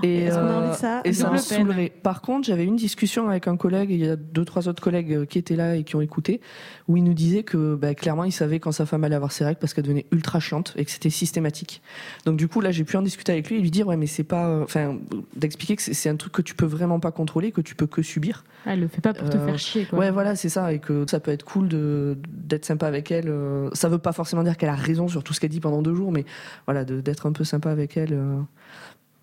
[0.03, 1.01] Et, Est-ce qu'on a euh, envie de ça?
[1.05, 1.93] et ça Double me saoulerait.
[2.03, 4.83] Par contre, j'avais une discussion avec un collègue, et il y a deux, trois autres
[4.83, 6.41] collègues euh, qui étaient là et qui ont écouté,
[6.89, 9.45] où il nous disait que bah, clairement, il savait quand sa femme allait avoir ses
[9.45, 11.81] règles parce qu'elle devenait ultra chiante et que c'était systématique.
[12.25, 14.07] Donc du coup, là, j'ai pu en discuter avec lui et lui dire, ouais, mais
[14.07, 14.38] c'est pas.
[14.63, 14.97] Enfin,
[15.37, 18.03] d'expliquer que c'est- un truc que tu peux vraiment pas contrôler, que tu peux que
[18.03, 18.45] subir.
[18.67, 19.99] Ah, elle le fait pas pour te Euh, faire chier quoi.
[19.99, 23.29] Ouais, voilà, c'est ça, et que ça peut être cool de d'être sympa avec elle.
[23.29, 25.83] euh, Ça veut pas forcément dire qu'elle a raison sur tout ce qu'elle dit pendant
[25.83, 26.25] deux jours, mais
[26.67, 28.13] voilà, de- d'être un peu sympa avec elle.
[28.13, 28.37] euh.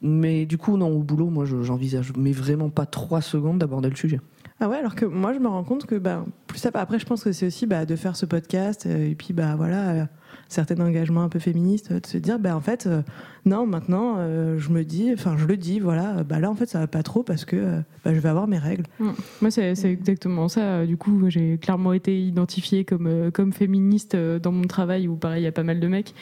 [0.01, 3.89] Mais du coup, non, au boulot, moi, je- j'envisage, mais vraiment pas trois secondes d'aborder
[3.89, 4.19] le sujet.
[4.59, 7.05] Ah ouais, alors que moi, je me rends compte que bah, plus ça, après, je
[7.05, 10.05] pense que c'est aussi bah, de faire ce podcast et puis bah voilà, euh,
[10.47, 13.01] certains engagements un peu féministes, euh, de se dire bah en fait, euh,
[13.45, 16.65] non, maintenant, euh, je me dis, enfin, je le dis, voilà, bah là, en fait,
[16.67, 18.85] ça va pas trop parce que bah, je vais avoir mes règles.
[18.99, 20.85] Moi, c'est exactement ça.
[20.85, 25.45] Du coup, j'ai clairement été identifiée comme, comme féministe dans mon travail où, pareil, il
[25.45, 26.13] y a pas mal de mecs.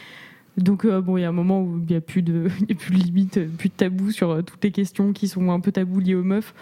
[0.56, 2.74] Donc, euh, bon, il y a un moment où il n'y a, plus de- y
[2.74, 5.50] a plus de limite, euh, plus de tabou sur euh, toutes les questions qui sont
[5.50, 6.54] un peu tabou liées aux meufs.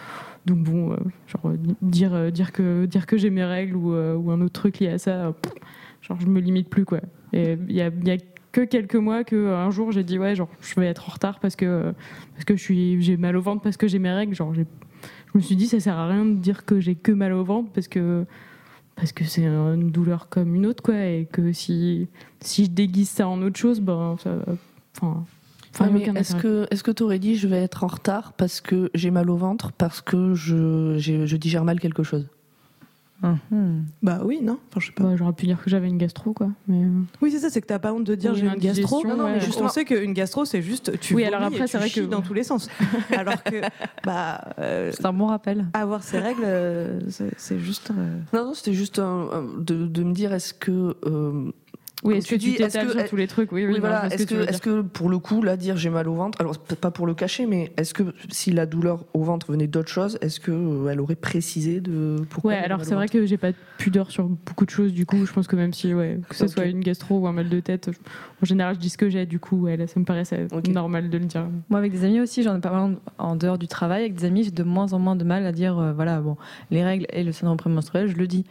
[0.46, 0.96] Donc, bon, euh,
[1.28, 4.88] genre, dire, dire que, dire que j'ai mes règles ou, ou un autre truc lié
[4.90, 5.34] à ça,
[6.12, 7.00] genre, je me limite plus, quoi.
[7.34, 8.18] Et il y a, il y a
[8.52, 11.14] que quelques mois que euh, un jour j'ai dit ouais genre je vais être en
[11.14, 11.92] retard parce que euh,
[12.34, 14.36] parce que je suis j'ai mal au ventre parce que j'ai mes règles.
[14.36, 14.64] Genre je
[15.34, 17.72] me suis dit ça sert à rien de dire que j'ai que mal au ventre
[17.72, 18.26] parce que
[18.96, 21.06] parce que c'est une douleur comme une autre quoi.
[21.06, 22.10] Et que si
[22.42, 24.38] si je déguise ça en autre chose ben ça
[25.02, 25.24] enfin
[26.16, 29.30] est-ce que est-ce que t'aurais dit je vais être en retard parce que j'ai mal
[29.30, 32.28] au ventre, parce que je, je digère mal quelque chose?
[33.24, 33.86] Mhm.
[34.02, 35.04] Bah oui, non Enfin, je sais pas.
[35.04, 36.50] Bah, J'aurais pu dire que j'avais une gastro, quoi.
[36.68, 36.88] Mais, euh,
[37.22, 38.70] Oui, c'est ça, c'est que t'as pas honte de dire j'ai une gastro.
[38.98, 39.42] indigestion, Non, non, mais ouais.
[39.42, 41.90] juste, on sait qu'une gastro, c'est juste tu Oui, alors après, et c'est tu vrai
[41.90, 42.68] chies que- dans tous les sens.
[43.16, 43.62] alors que,
[44.04, 45.68] bah, euh, C'est un bon rappel.
[45.74, 47.92] avoir ses règles, euh, c'est c'est juste.
[47.92, 50.96] euh, Non, non, c'était juste un- un- de, de me dire est-ce que.
[52.04, 53.52] Oui, est-ce tu que tu t'étales que- sur tous les trucs?
[53.52, 54.08] Oui, oui, voilà.
[54.08, 56.80] Est-ce que tu que, pour le coup, là, dire j'ai mal au ventre, alors peut-être
[56.80, 60.18] pas pour le cacher, mais est-ce que si la douleur au ventre venait d'autre chose,
[60.22, 63.52] est-ce que euh, elle aurait précisé de pourquoi Ouais, alors c'est vrai que j'ai pas
[63.52, 66.36] de pudeur sur beaucoup de choses, du coup, je pense que même si, ouais, que
[66.36, 67.90] ce soit une gastro ou un mal de tête,
[68.42, 71.10] en général, je dis ce que j'ai, du coup, ouais, là, ça me paraissait normal
[71.10, 71.48] de le dire.
[71.70, 74.02] Moi, avec des amis aussi, j'en ai pas mal en en dehors du travail.
[74.02, 76.38] Avec des amis, j'ai de moins en moins de mal à dire, euh, voilà, bon,
[76.72, 78.46] les règles et le syndrome prémenstruel, je le dis.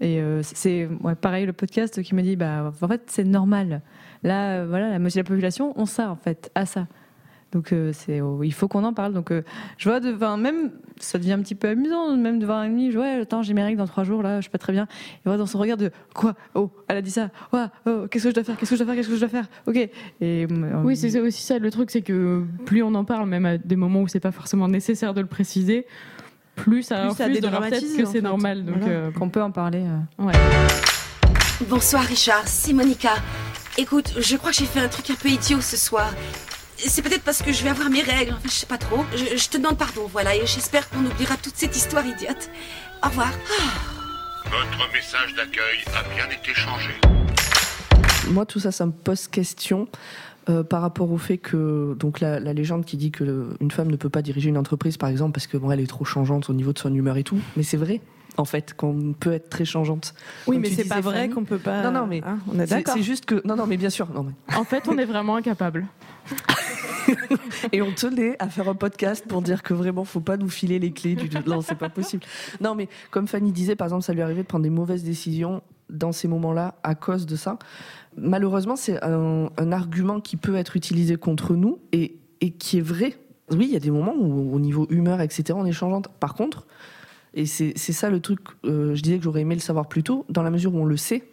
[0.00, 0.88] Et euh, c'est
[1.20, 3.82] pareil, le podcast qui me dit, bah, en fait, c'est normal.
[4.22, 6.86] Là, euh, voilà, la moitié de la population ont ça, en fait, à ça.
[7.52, 9.12] Donc, euh, c'est, oh, il faut qu'on en parle.
[9.12, 9.30] Donc,
[9.76, 12.92] je vois, de, même, ça devient un petit peu amusant, même de voir un ami,
[12.92, 14.84] je vois, attends, j'ai mes règles dans trois jours, là, je suis pas très bien.
[15.16, 16.34] Et voir dans son regard de, quoi?
[16.54, 17.30] Oh, elle a dit ça.
[17.52, 18.56] Ouais, oh, qu'est-ce que je dois faire?
[18.56, 18.96] Qu'est-ce que je dois faire?
[18.96, 19.48] Qu'est-ce que je dois faire?
[19.66, 19.90] Ok.
[20.84, 23.76] Oui, c'est aussi ça, le truc, c'est que plus on en parle, même à des
[23.76, 25.86] moments où c'est pas forcément nécessaire de le préciser,
[26.56, 28.64] plus ça Plus ça infuse dans leur tête que c'est normal.
[28.64, 28.92] Donc, Voilà.
[28.92, 29.82] euh, qu'on peut en parler.
[29.84, 30.24] euh.
[30.24, 30.32] ouais.
[31.68, 33.14] Bonsoir Richard, c'est Monica.
[33.78, 36.12] Écoute, je crois que j'ai fait un truc un peu idiot ce soir.
[36.76, 39.04] C'est peut-être parce que je vais avoir mes règles, enfin je sais pas trop.
[39.14, 42.50] Je, je te demande pardon, voilà, et j'espère qu'on oubliera toute cette histoire idiote.
[43.04, 43.30] Au revoir.
[44.46, 46.92] Votre message d'accueil a bien été changé.
[48.28, 49.88] Moi, tout ça, ça me pose question
[50.48, 53.70] euh, par rapport au fait que donc la, la légende qui dit que le- une
[53.70, 56.04] femme ne peut pas diriger une entreprise, par exemple, parce que bon, elle est trop
[56.04, 57.38] changeante au niveau de son humeur et tout.
[57.56, 58.00] Mais c'est vrai,
[58.36, 60.14] en fait, qu'on peut être très changeante.
[60.46, 61.82] Oui, Comme mais c'est pas vrai qu'on peut pas.
[61.82, 62.94] Non, non, mais hein, on est d'accord.
[62.94, 65.36] c'est juste que non, non, mais bien sûr, non, mais- En fait, on est vraiment
[65.36, 65.86] incapable.
[67.72, 70.78] Et on tenait à faire un podcast pour dire que vraiment, faut pas nous filer
[70.78, 71.28] les clés du.
[71.46, 72.22] Non, c'est pas possible.
[72.60, 75.62] Non, mais comme Fanny disait, par exemple, ça lui arrivait de prendre des mauvaises décisions
[75.88, 77.58] dans ces moments-là à cause de ça.
[78.16, 82.18] Malheureusement, c'est un, argument qui peut être utilisé contre nous et,
[82.58, 83.16] qui est vrai.
[83.50, 86.08] Oui, il y a des moments où, au niveau humeur, etc., on est changeante.
[86.08, 86.66] Par contre,
[87.34, 90.02] et c'est c'est ça le truc, euh, je disais que j'aurais aimé le savoir plus
[90.02, 91.29] tôt, dans la mesure où on le sait,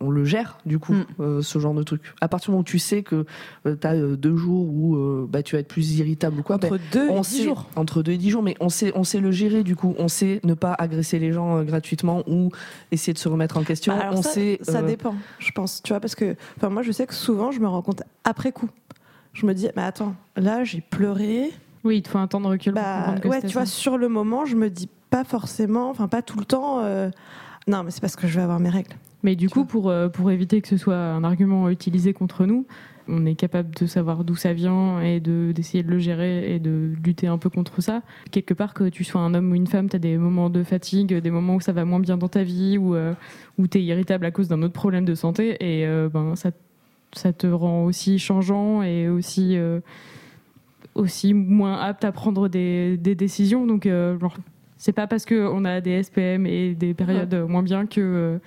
[0.00, 1.04] on le gère, du coup, Mm.
[1.20, 2.02] euh, ce genre de truc.
[2.20, 3.24] À partir du moment où tu sais que
[3.64, 6.68] tu as deux jours où euh, bah, tu vas être plus irritable ou quoi, ben,
[6.72, 7.64] Entre deux on et dix jours.
[7.76, 9.94] Entre deux et dix jours, mais on sait, on sait le gérer du coup.
[9.98, 12.50] On sait ne pas agresser les gens euh, gratuitement ou
[12.92, 13.96] essayer de se remettre en question.
[13.96, 14.58] Bah, alors on ça, sait.
[14.62, 15.82] ça euh, dépend, je pense.
[15.82, 18.52] Tu vois, parce que enfin, moi, je sais que souvent, je me rends compte après
[18.52, 18.68] coup.
[19.32, 21.50] Je me dis, mais attends, là, j'ai pleuré.
[21.84, 23.72] Oui, il te faut un temps de recul pour Bah, ouais, tu vois, ça.
[23.72, 26.80] sur le moment, je me dis pas forcément, enfin, pas tout le temps.
[26.82, 27.10] euh,
[27.68, 28.94] non, mais c'est parce que je vais avoir mes règles.
[29.22, 32.66] Mais du coup, pour, euh, pour éviter que ce soit un argument utilisé contre nous,
[33.08, 36.58] on est capable de savoir d'où ça vient et de- d'essayer de, le gérer et
[36.58, 38.02] de lutter un peu contre ça.
[38.32, 40.62] Quelque part, que tu sois un homme ou une femme, tu as des moments de
[40.64, 43.14] fatigue, des moments où ça va moins bien dans ta vie, où, euh,
[43.58, 46.50] où tu es irritable à cause d'un autre problème de santé, et euh, ben, ça,
[47.12, 49.80] ça te rend aussi changeant et aussi, euh,
[50.94, 53.66] aussi moins apte à prendre des, des décisions.
[53.66, 54.36] Donc, genre,
[54.76, 58.38] c'est pas parce qu'on a des SPM et des périodes moins bien que.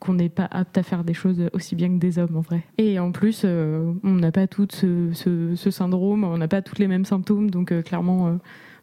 [0.00, 2.62] Qu'on n'est pas apte à faire des choses aussi bien que des hommes en vrai.
[2.78, 6.62] Et en plus, euh, on n'a pas tout ce, ce- ce syndrome, on n'a pas
[6.62, 8.32] tous les mêmes symptômes, donc euh, clairement, euh,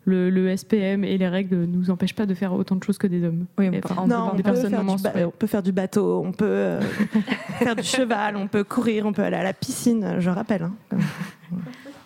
[0.05, 2.97] le, le SPM et les règles ne nous empêchent pas de faire autant de choses
[2.97, 3.45] que des hommes.
[3.57, 5.25] Oui, on on des peut, personnes faire du ba- menstruées.
[5.25, 6.77] on peut faire du bateau, on peut
[7.59, 10.63] faire du cheval, on peut courir, on peut aller à la piscine, je rappelle.
[10.63, 10.73] hein.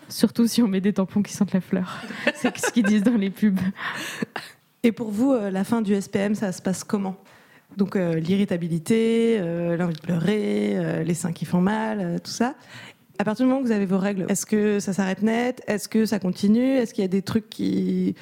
[0.09, 2.01] Surtout si on met des tampons qui sentent la fleur.
[2.35, 3.59] C'est ce qu'ils disent dans les pubs.
[4.83, 7.15] Et pour vous, la fin du SPM, ça se passe comment?
[7.77, 12.31] Donc euh, l'irritabilité, euh, l'envie de pleurer, euh, les seins qui font mal, euh, tout
[12.31, 12.55] ça.
[13.17, 15.61] À partir du moment où vous avez vos règles, est-ce que ça s'arrête net?
[15.67, 16.77] Est-ce que ça continue?
[16.77, 18.15] Est-ce qu'il y a des trucs qui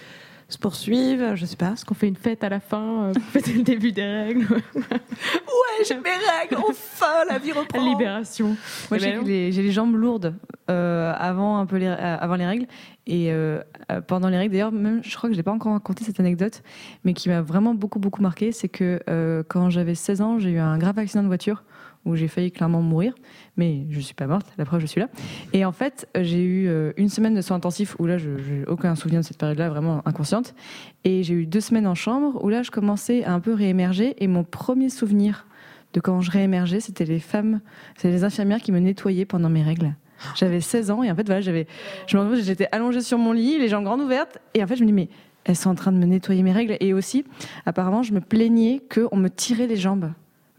[0.50, 1.72] se poursuivent Je sais pas.
[1.74, 5.86] Est-ce qu'on fait une fête à la fin euh, Peut-être le début des règles Ouais,
[5.88, 6.58] j'ai mes règles.
[6.70, 7.84] Enfin, la vie reprend.
[7.84, 8.48] Libération.
[8.90, 9.28] Moi, Eh j'ai ben que non.
[9.28, 10.36] les- j'ai les jambes lourdes
[10.70, 12.66] euh, avant un peu les, euh, avant les règles
[13.08, 13.60] et euh,
[13.92, 14.52] euh, pendant les règles.
[14.54, 16.62] D'ailleurs, même je crois que je l'ai pas encore raconté cette anecdote,
[17.04, 20.52] mais qui m'a vraiment beaucoup beaucoup marqué, c'est que euh, quand j'avais 16 ans, j'ai
[20.52, 21.64] eu un grave accident de voiture
[22.10, 23.14] où j'ai failli clairement mourir,
[23.58, 24.48] mais je suis pas morte.
[24.58, 25.08] La preuve, je suis là.
[25.54, 28.66] Et en fait, j'ai eu euh, une semaine de soins intensifs où là, je j'ai
[28.66, 30.56] aucun souvenir de cette période-là, vraiment inconsciente.
[31.04, 34.16] Et j'ai eu deux semaines en chambre où là, je commençais à un peu réémerger.
[34.18, 35.46] Et mon premier souvenir
[35.94, 37.62] de quand je réémergeais, c'était les femmes,
[37.96, 39.96] c'était les infirmières qui me nettoyaient pendant mes règles.
[40.36, 41.66] J'avais 16 ans et en fait, voilà, j'avais,
[42.08, 44.82] je me j'étais allongée sur mon lit, les jambes grandes ouvertes, et en fait, je
[44.82, 45.10] me dis, mais
[45.46, 46.78] elles sont en train de me nettoyer mes règles.
[46.80, 47.26] Et aussi,
[47.66, 50.12] apparemment, je me plaignais qu'on me tirait les jambes.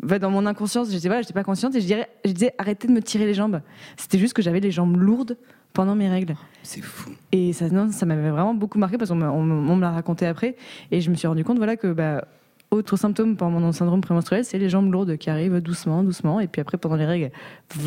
[0.02, 2.92] Dans mon inconscience, j'étais voilà, j'étais pas consciente et je, dirais, je disais, arrêtez de
[2.92, 3.60] me tirer les jambes.
[3.96, 5.36] C'était juste que j'avais les jambes lourdes
[5.72, 6.34] pendant mes règles.
[6.62, 7.10] C'est fou.
[7.32, 9.80] Et ça, non, ça m'avait vraiment beaucoup marqué parce qu'on me, on me- on me
[9.82, 10.56] l'a raconté après.
[10.90, 12.24] Et je me suis rendu compte voilà, que bah,
[12.70, 16.46] Autre symptôme pendant mon syndrome prémenstruel, c'est les jambes lourdes qui arrivent doucement, doucement, et
[16.46, 17.30] puis après pendant les règles,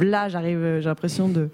[0.01, 1.49] là j'arrive, j'ai l'impression de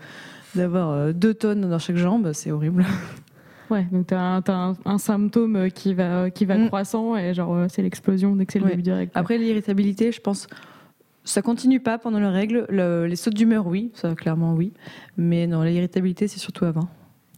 [0.55, 2.85] d'avoir euh, deux tonnes dans chaque jambe, c'est horrible.
[3.69, 6.67] Ouais, donc t'as un, t'as un, un symptôme qui va, qui va Mm.
[6.67, 8.75] croissant et genre euh, c'est l'explosion dès que c'est le Ouais.
[8.75, 9.05] début quoi.
[9.13, 10.47] Après l'irritabilité, je pense,
[11.23, 12.65] ça continue pas pendant les règles.
[12.69, 14.73] Le- les sautes d'humeur, oui, ça clairement oui,
[15.17, 16.89] mais non, l'irritabilité c'est surtout avant.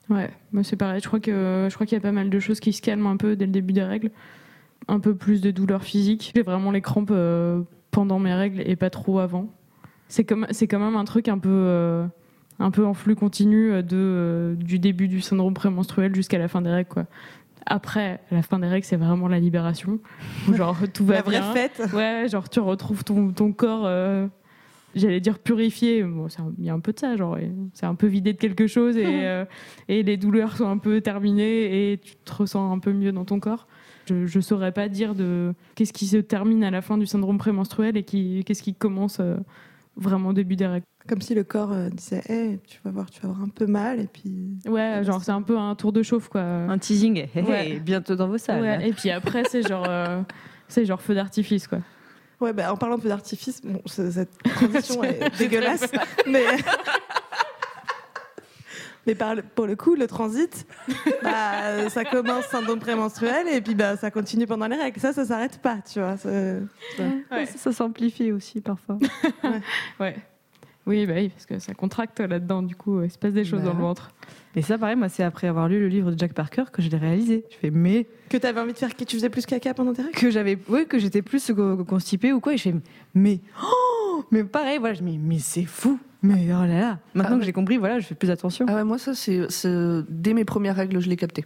[0.10, 1.00] Ouais, moi c'est pareil.
[1.02, 3.08] Je crois que je crois qu'il y a pas mal de choses qui se calment
[3.08, 4.12] un peu dès le début des règles.
[4.88, 6.32] Un peu plus de douleurs physiques.
[6.36, 9.48] J'ai vraiment les crampes euh, pendant mes règles et pas trop avant.
[10.08, 12.06] C'est comme c'est quand même un truc un peu euh,
[12.62, 16.48] un peu en flux continu euh, de euh, du début du syndrome prémenstruel jusqu'à la
[16.48, 17.06] fin des règles quoi.
[17.66, 20.00] Après, la fin des règles, c'est vraiment la libération.
[20.50, 21.54] Où genre tout va La vraie bien.
[21.54, 21.82] fête.
[21.94, 24.26] Ouais, genre tu retrouves ton, ton corps, euh,
[24.96, 26.04] j'allais dire purifié.
[26.04, 27.38] Bon, il y a un peu de ça, genre
[27.74, 29.46] c'est un peu vidé de quelque chose et, euh,
[29.88, 33.26] et les douleurs sont un peu terminées et tu te ressens un peu mieux dans
[33.26, 33.68] ton corps.
[34.08, 37.38] Je, je saurais pas dire de qu'est-ce qui se termine à la fin du syndrome
[37.38, 39.38] prémenstruel et qui, qu'est-ce qui commence euh,
[39.96, 40.86] vraiment au début des règles.
[41.08, 43.66] Comme si le corps euh, disait Hey, tu vas voir, tu vas avoir un peu
[43.66, 44.58] mal, et puis.
[44.68, 46.42] Ouais, genre c'est un peu un tour de chauffe quoi.
[46.42, 47.80] Un teasing, hey, hey, Ouais.
[47.80, 48.62] bientôt dans vos salles.
[48.62, 50.22] Ouais, et puis après c'est genre euh,
[50.68, 51.80] c'est genre feu d'artifice quoi.
[52.40, 55.92] Ouais, bah, en parlant de feu d'artifice, bon, ce- cette transition est dégueulasse,
[56.28, 56.44] mais.
[59.08, 60.68] Mais par le- pour le coup, le transit,
[61.24, 65.00] bah, ça commence syndrome prémenstruel et puis bah, ça continue pendant les règles.
[65.00, 66.16] Ça, ça s'arrête pas, tu vois.
[66.26, 67.46] Ouais.
[67.48, 68.98] Ça, s'amplifie aussi parfois.
[70.00, 70.16] Ouais.
[70.88, 73.60] Oui, bah oui, parce que ça contracte là-dedans, du coup, il se passe des choses
[73.60, 73.84] Bah dans le ouais.
[73.84, 74.12] ventre.
[74.56, 76.90] Et ça, pareil, moi, c'est après avoir lu le livre de Jack Parker que je
[76.90, 77.46] l'ai réalisé.
[77.52, 79.94] Je fais, mais Que tu avais envie de faire, que tu faisais plus caca pendant
[79.94, 80.18] tes règles?
[80.18, 82.54] que j'avais, oui, que j'étais plus co- constipée ou quoi.
[82.56, 82.76] Et je fais,
[83.14, 86.00] mais, oh, mais pareil, voilà, je me dis, mais c'est fou.
[86.24, 87.00] Mais oh là là.
[87.16, 88.66] Maintenant Ah que j'ai compris, voilà, je fais plus attention.
[88.70, 89.40] Ah ouais, moi, ça, c'est
[90.10, 91.46] dès mes premières règles, je l'ai capté.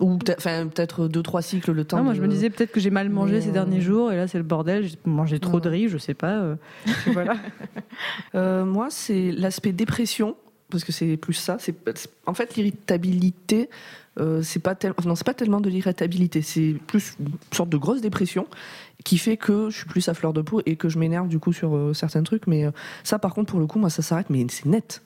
[0.00, 1.98] Ou enfin, peut-être deux, trois cycles le temps.
[1.98, 3.80] Ah, moi, de- je me disais peut-être que j'ai mal mangé Mais, ces euh, derniers
[3.80, 4.86] jours et là, c'est le bordel.
[4.88, 6.32] J'ai mangé trop de riz, je sais pas.
[6.38, 6.56] euh,
[7.12, 7.34] voilà.
[8.34, 10.34] Euh, moi, c'est l'aspect dépression,
[10.68, 11.56] parce que c'est plus ça.
[11.60, 13.68] C'est c'est- en fait l'irritabilité.
[14.18, 17.76] euh, c'est pas tel- non, c'est pas tellement de l'irritabilité, c'est plus une sorte de
[17.76, 18.46] grosse dépression
[19.02, 21.38] qui fait que je suis plus à fleur de peau et que je m'énerve du
[21.38, 22.46] coup sur euh, certains trucs.
[22.46, 22.70] Mais euh,
[23.02, 25.02] ça, par contre, pour le coup, moi, ça s'arrête, mais c'est net.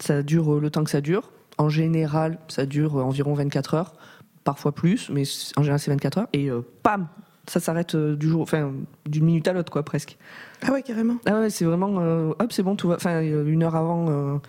[0.00, 1.30] Ça dure euh, le temps que ça dure.
[1.56, 3.94] En général, ça dure environ 24 heures,
[4.44, 5.24] parfois plus, mais
[5.56, 6.28] en général, c'est 24 heures.
[6.32, 6.50] Et
[6.84, 7.08] pam,
[7.48, 8.70] ça s'arrête du jour, enfin,
[9.06, 10.18] d'une minute à l'autre, quoi, presque.
[10.62, 11.16] Ah ouais, carrément.
[11.26, 11.96] Ah ouais, c'est vraiment.
[12.38, 12.94] hop, c'est bon, tout va.
[12.94, 14.40] Enfin, une heure avant,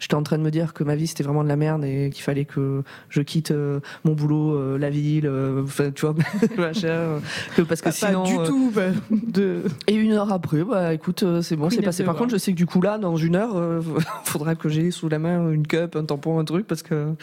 [0.00, 2.10] j'étais en train de me dire que ma vie c'était vraiment de la merde et
[2.10, 6.14] qu'il fallait que je quitte euh, mon boulot, euh, la ville, euh, enfin, tu vois,
[6.58, 6.88] machin.
[6.88, 7.18] euh,
[7.56, 8.22] que parce que Pas, sinon.
[8.24, 8.72] pas du euh, tout.
[8.74, 9.62] bah, de...
[9.86, 12.02] Et une heure après, bah écoute, euh, c'est bon, c'est passé.
[12.02, 13.80] Par contre, je sais que du coup là, dans une heure, euh,
[14.24, 17.14] faudra que j'ai sous la main une cup, un tampon, un truc, parce que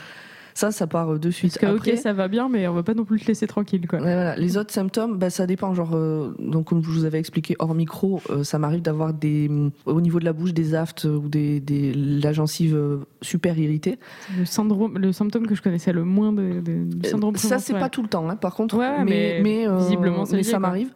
[0.57, 1.51] ça, ça part euh, de suite.
[1.53, 3.45] Parce que, Après, ok, ça va bien, mais on va pas non plus te laisser
[3.45, 3.99] tranquille, quoi.
[3.99, 4.35] Ouais, voilà.
[4.35, 5.73] Les autres symptômes, bah, ça dépend.
[5.73, 9.49] Genre, euh, donc comme je vous avais expliqué hors micro, euh, ça m'arrive d'avoir des,
[9.85, 12.77] au niveau de la bouche, des aftes ou des, des la gencive
[13.21, 13.99] super irritée.
[14.37, 17.73] Le syndrome, le symptôme que je connaissais le moins de, de- du syndrome ça, c'est
[17.73, 17.79] prémenstruel.
[17.81, 18.77] pas tout le temps, hein, par contre.
[18.77, 19.03] Ouais, ouais,
[19.41, 20.91] mais visiblement, mais lié, ça m'arrive.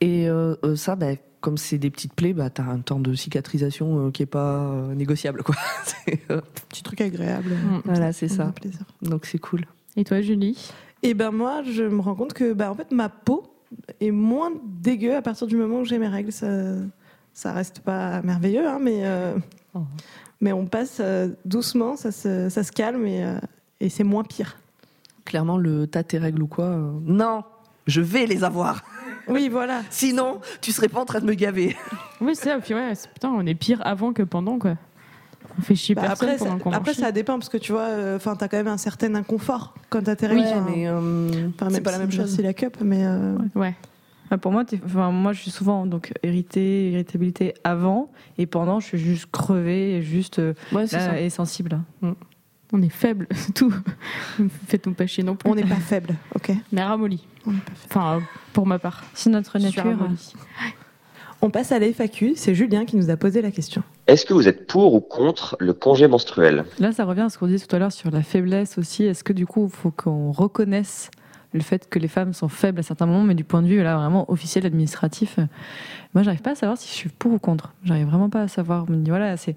[0.00, 1.08] Et euh, ça, bah,
[1.40, 4.60] comme c'est des petites plaies, bah, t'as un temps de cicatrisation euh, qui est pas
[4.60, 5.56] euh, négociable, quoi.
[5.84, 7.50] C'est, euh, Petit truc agréable.
[7.50, 7.80] Mm.
[7.84, 8.80] voilà, c'est Ça plaisir.
[9.02, 9.64] Donc c'est cool.
[9.96, 10.70] Et toi, Julie?
[11.02, 13.44] Et ben moi, je me rends compte que bah, en fait, ma peau
[14.00, 16.32] est moins dégueu à partir du moment où j'ai mes règles.
[16.32, 16.46] Ça,
[17.32, 19.34] ça reste pas merveilleux, hein, mais, euh,
[19.74, 19.80] Oh.
[20.40, 23.38] mais on passe euh, doucement, ça se, ça se calme et, euh,
[23.78, 24.56] et c'est moins pire.
[25.24, 27.44] Clairement, le t'as tes règles ou quoi euh, Non,
[27.86, 28.82] je vais les avoir.
[29.28, 29.82] Oui, voilà.
[29.90, 31.76] Sinon, tu serais pas en train de me gaver.
[32.20, 32.58] Oui, c'est ça.
[32.58, 34.74] Puis ouais, putain, on est pire avant que pendant, quoi.
[35.58, 37.72] On fait chier Bah, personne après, ça, pendant qu'on après ça dépend parce que tu
[37.72, 40.42] vois, enfin, t'as quand même un certain inconfort quand règles.
[40.42, 41.28] Oui, mais euh,
[41.70, 42.34] c'est pas la si- même chose.
[42.36, 43.74] C'est la cup, mais euh, Ouais.
[44.32, 44.64] Ah, pour moi,
[45.10, 50.02] moi, je suis souvent donc irritée, irritabilité avant et pendant, je suis juste crevée et
[50.02, 51.20] juste euh, Ouais, c'est là, ça.
[51.20, 51.80] et sensible.
[52.72, 53.74] On est faible, c'est tout.
[54.68, 55.50] Faites-nous pas chier non plus.
[55.50, 57.26] on n'est pas faible, ok est ramolli.
[57.86, 58.20] Enfin, euh,
[58.52, 59.04] pour ma part.
[59.14, 59.84] C'est notre nature.
[59.84, 60.32] ramollie.
[61.42, 62.34] On passe à la FAQ.
[62.36, 63.82] C'est Julien qui nous a posé la question.
[64.06, 66.64] Est-ce que vous êtes pour ou contre le congé menstruel?
[66.78, 69.04] Là, ça revient à ce qu'on disait tout à l'heure sur la faiblesse aussi.
[69.04, 71.10] Est-ce que du coup, il faut qu'on reconnaisse
[71.52, 73.82] le fait que les femmes sont faibles à certains moments, mais du point de vue
[73.82, 75.46] là vraiment officiel administratif, euh,
[76.14, 77.72] moi, j'arrive pas à savoir si je suis pour ou contre.
[77.84, 78.86] J'arrive vraiment pas à savoir.
[78.86, 79.56] Je me dis voilà, c'est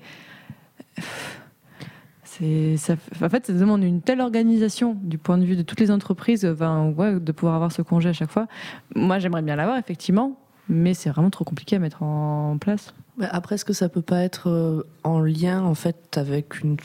[2.42, 6.46] En fait, ça demande une telle organisation du point de vue de toutes les entreprises,
[6.46, 8.48] euh, ben, de pouvoir avoir ce congé à chaque fois.
[8.96, 12.94] Moi, j'aimerais bien l'avoir effectivement, mais c'est vraiment trop compliqué à mettre en place.
[13.22, 16.78] Après, est-ce que ça peut pas être euh, en lien en fait avec une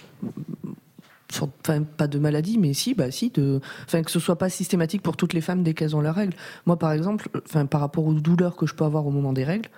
[1.31, 3.61] enfin pas de maladie, mais si, bah si, que
[4.07, 6.35] ce soit pas systématique pour toutes les femmes dès qu'elles ont leurs règles.
[6.66, 7.29] Moi, par exemple,
[7.70, 9.68] par rapport aux douleurs que je peux avoir au moment des règles,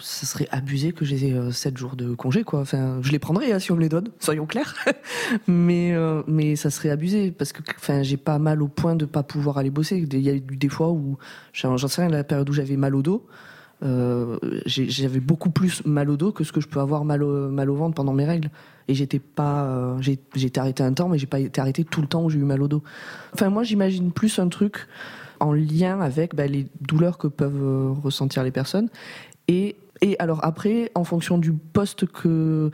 [0.00, 2.60] ça serait abusé que j'ai 7 jours de congé, quoi.
[2.60, 4.74] Enfin, je les prendrais hein, si on me les donne, soyons clairs.
[5.46, 9.04] mais euh, mais ça serait abusé parce que, enfin, j'ai pas mal au point de
[9.04, 9.96] pas pouvoir aller bosser.
[9.96, 11.18] Il y a eu des fois où,
[11.52, 13.26] j'en sais rien, la période où j'avais mal au dos.
[13.82, 17.48] euh, j'avais beaucoup plus mal au dos que ce que je peux avoir mal au,
[17.48, 18.50] mal au ventre pendant mes règles
[18.88, 22.00] et j'étais pas euh, j'ai été arrêté un temps mais j'ai pas été arrêté tout
[22.00, 22.82] le temps où j'ai eu mal au dos
[23.34, 24.88] enfin moi j'imagine plus un truc
[25.40, 28.88] en lien avec bah, les douleurs que peuvent euh, ressentir les personnes
[29.46, 32.70] et et alors après en fonction du poste que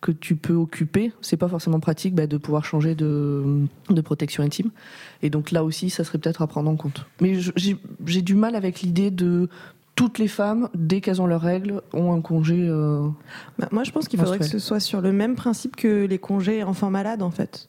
[0.00, 4.42] que tu peux occuper c'est pas forcément pratique bah, de pouvoir changer de de protection
[4.42, 4.70] intime
[5.22, 7.34] et donc là aussi ça serait peut-être à prendre en compte mais
[8.04, 9.48] j'ai du mal avec l'idée de
[9.94, 12.66] toutes les femmes, dès qu'elles ont leurs règles, ont un congé.
[12.68, 13.06] euh,
[13.60, 16.18] Bah, moi, je pense qu'il faudrait que ce soit sur le même principe que les
[16.18, 17.68] congés enfants malades, en fait.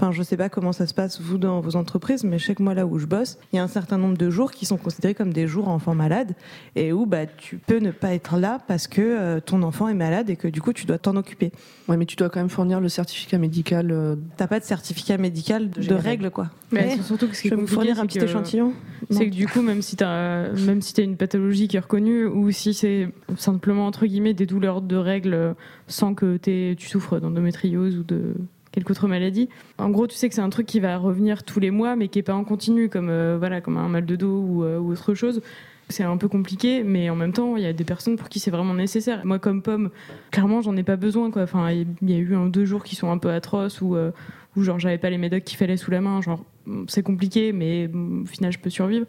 [0.00, 2.54] Enfin, je sais pas comment ça se passe, vous, dans vos entreprises, mais je sais
[2.56, 4.66] que moi, là où je bosse, il y a un certain nombre de jours qui
[4.66, 6.34] sont considérés comme des jours enfants malades
[6.74, 9.94] et où bah, tu peux ne pas être là parce que euh, ton enfant est
[9.94, 11.52] malade et que du coup, tu dois t'en occuper.
[11.88, 13.90] Ouais, mais tu dois quand même fournir le certificat médical.
[13.92, 16.50] euh, T'as pas de certificat médical de, de règles, quoi.
[16.72, 18.72] Mais surtout que ce qui je est vais vous compliqué, fournir un petit que- échantillon.
[19.10, 21.80] C'est que du coup, même si tu as, même si as une pathologie qui est
[21.80, 25.54] reconnue, ou si c'est simplement, entre guillemets, des douleurs de règles
[25.86, 28.34] sans que tu souffres d'endométriose ou de
[28.72, 29.48] quelque autre maladie,
[29.78, 32.08] en gros, tu sais que c'est un truc qui va revenir tous les mois, mais
[32.08, 34.78] qui est pas en continu, comme, euh, voilà, comme un mal de dos ou, euh,
[34.78, 35.42] ou autre chose.
[35.88, 38.40] C'est un peu compliqué, mais en même temps, il y a des personnes pour qui
[38.40, 39.20] c'est vraiment nécessaire.
[39.24, 39.90] Moi, comme pomme,
[40.30, 41.30] clairement, j'en ai pas besoin.
[41.30, 41.42] Quoi.
[41.42, 44.10] Enfin, il y a eu un deux jours qui sont un peu atroces où, euh,
[44.56, 46.22] où genre j'avais pas les médocs qu'il fallait sous la main.
[46.22, 46.42] Genre,
[46.86, 49.06] c'est compliqué, mais mm, au final, je peux survivre.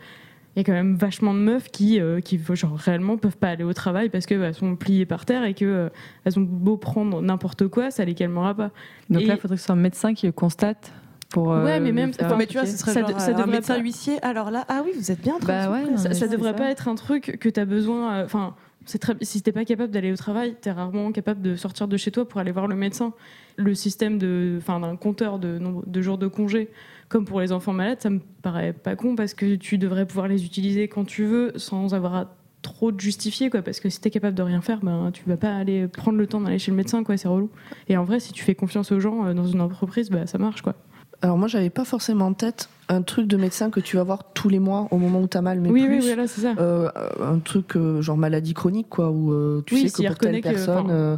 [0.55, 3.49] Il y a quand même vachement de meufs qui, euh, qui genre, réellement peuvent pas
[3.49, 5.89] aller au travail parce qu'elles sont pliées par terre et qu'elles
[6.25, 8.69] elles ont beau prendre n'importe quoi, ça les calmera pas.
[9.09, 10.91] Donc Et- là, il faudrait que ce soit un médecin qui le constate
[11.29, 11.51] pour.
[11.53, 12.77] euh, Ouais, mais même- enfin, mais tu vois, ce appliquer.
[12.77, 14.21] serait Ça genre, ça euh, un devrait médecin pas- huissier.
[14.23, 15.39] Alors là, ah oui, vous êtes bien.
[15.43, 16.57] Bah ouais, non, ça, ça devrait ça.
[16.57, 18.13] pas être un truc que tu as besoin.
[18.13, 18.53] euh, Enfin,
[18.85, 19.15] c'est très.
[19.21, 22.27] Si t'es pas capable d'aller au travail, t'es rarement capable de sortir de chez toi
[22.29, 23.13] pour aller voir le médecin.
[23.57, 26.69] Le système d'un compteur de nombre de jours de congé,
[27.09, 30.27] comme pour les enfants malades, ça me paraît pas con parce que tu devrais pouvoir
[30.27, 32.33] les utiliser quand tu veux sans avoir à
[32.63, 33.61] trop de justifier quoi.
[33.61, 36.25] Parce que si t'es capable de rien faire ben tu vas pas aller prendre le
[36.27, 37.15] temps d'aller chez le médecin quoi.
[37.17, 37.49] C'est relou.
[37.89, 40.37] Et en vrai si tu fais confiance aux gens euh, dans une entreprise bah ça
[40.37, 40.73] marche quoi.
[41.21, 44.33] Alors moi, j'avais pas forcément en tête un truc de médecin que tu vas voir
[44.33, 46.53] tous les mois au moment où t'as mal, mais oui plus oui voilà c'est ça.
[46.57, 46.89] euh,
[47.21, 50.41] un truc euh, genre maladie chronique, quoi, où euh, tu Oui, sais que pour telle
[50.41, 50.87] que- personne.
[50.89, 51.15] euh,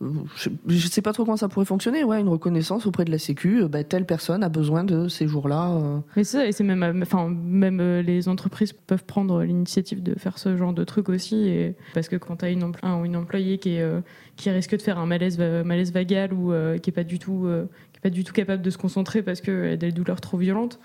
[0.00, 3.18] je, je sais pas trop comment ça pourrait fonctionner, ouais, une reconnaissance auprès de la
[3.18, 5.70] Sécu, euh, bah, telle personne a besoin de ces jours-là.
[5.72, 5.98] euh.
[6.16, 10.38] Mais ça, et c'est même, euh, enfin, même les entreprises peuvent prendre l'initiative de faire
[10.38, 13.78] ce genre de truc aussi, et parce que quand tu as une, un employée qui,
[14.46, 17.48] risque de faire un malaise, va- malaise vagal ou qui est pas du tout,
[18.02, 20.78] pas du tout capable de se concentrer parce qu'elle a des douleurs trop violentes,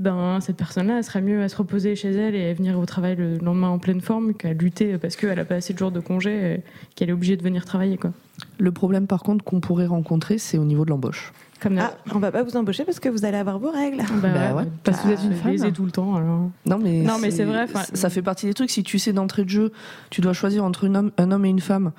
[0.00, 2.86] ben cette personne-là, elle serait mieux à se reposer chez elle et à venir au
[2.86, 5.92] travail le lendemain en pleine forme qu'à lutter parce qu'elle a pas assez de jours
[5.92, 6.62] de congé et
[6.96, 8.10] qu'elle est obligée de venir travailler, quoi.
[8.58, 11.32] Le problème, par contre, qu'on pourrait rencontrer, c'est au niveau de l'embauche.
[11.60, 13.98] Comme Ah, on va pas vous embaucher parce que vous allez avoir vos règles.
[14.22, 14.64] bah, bah ouais.
[14.82, 15.72] Parce que vous êtes une je femme.
[15.72, 16.48] tout le temps, alors.
[16.64, 18.70] Non, mais, Non, mais c'est vrai, Ça fait partie des trucs.
[18.70, 19.70] Si tu sais d'entrée de jeu,
[20.08, 21.92] tu dois choisir entre une homme- un homme et une femme,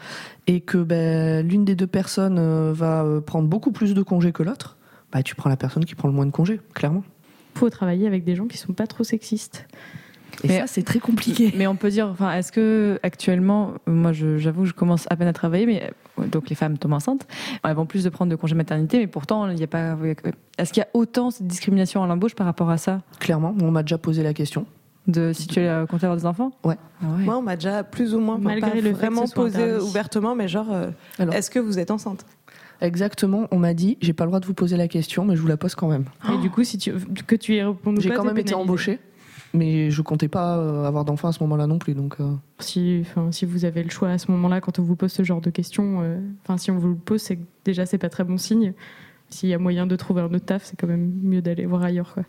[0.48, 4.32] et que ben, l'une des deux personnes euh, va euh, prendre beaucoup plus de congés
[4.32, 4.78] que l'autre,
[5.14, 7.04] bah, tu prends la personne qui prend le moins de congés, clairement.
[7.56, 9.68] Faut travailler avec des gens qui sont pas trop sexistes.
[10.44, 11.54] Et Mais- ça, c'est très compliqué.
[11.58, 15.28] Mais on peut dire, enfin, est-ce que actuellement, moi, je- j'avoue, je commence à peine
[15.28, 15.92] à travailler, mais
[16.30, 17.28] donc les femmes tombent enceintes,
[17.64, 19.96] elles vont plus de prendre de congés maternité, mais pourtant, il n'y a pas.
[20.58, 23.70] Est-ce qu'il y a autant de discrimination à l'embauche par rapport à ça, Clairement, on
[23.72, 24.66] m'a déjà posé la question.
[25.08, 26.52] de si tu es compté avoir des enfants?
[26.64, 26.76] Ouais.
[27.04, 27.24] Ah ouais.
[27.24, 29.84] Moi, on m'a déjà plus ou moins, Malgré pas le fait que vraiment posé interdit.
[29.86, 31.34] ouvertement, mais genre, euh, Alors.
[31.34, 32.24] est-ce que vous êtes enceinte?
[32.82, 35.42] Exactement, on m'a dit, j'ai pas le droit de vous poser la question, mais je
[35.42, 36.06] vous la pose quand même.
[36.34, 36.92] Et du coup, si tu,
[37.28, 38.56] que tu y répondes J'ai quand même été pénalisé.
[38.56, 39.00] embauchée,
[39.54, 41.94] mais je comptais pas euh, avoir d'enfants à ce moment-là non plus.
[41.94, 44.96] Donc, euh, Si, enfin, si vous avez le choix à ce moment-là, quand on vous
[44.96, 47.98] pose ce genre de questions, euh, enfin, si on vous le pose, c'est déjà c'est
[48.00, 48.74] pas très bon signe.
[49.30, 51.84] S'il y a moyen de trouver un autre taf, c'est quand même mieux d'aller voir
[51.84, 52.14] ailleurs.
[52.14, 52.24] Quoi.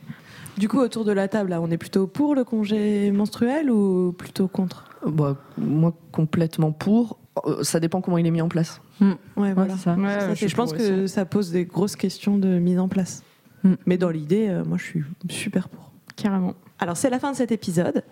[0.58, 4.12] Du coup, autour de la table, là, on est plutôt pour le congé menstruel ou
[4.12, 4.84] plutôt contre?
[5.06, 7.18] Bah, moi, complètement pour.
[7.46, 8.80] Euh, Ça dépend comment il est mis en place.
[9.00, 9.76] Ouais, Ouais, voilà.
[9.76, 9.94] ça.
[9.94, 13.22] Ouais, Ça, je pense que ça pose des grosses questions de mise en place.
[13.64, 13.74] Mm.
[13.86, 15.92] Mais dans l'idée, euh, moi, je suis super pour.
[16.16, 16.54] Carrément.
[16.78, 18.02] Alors, c'est la fin de cet épisode.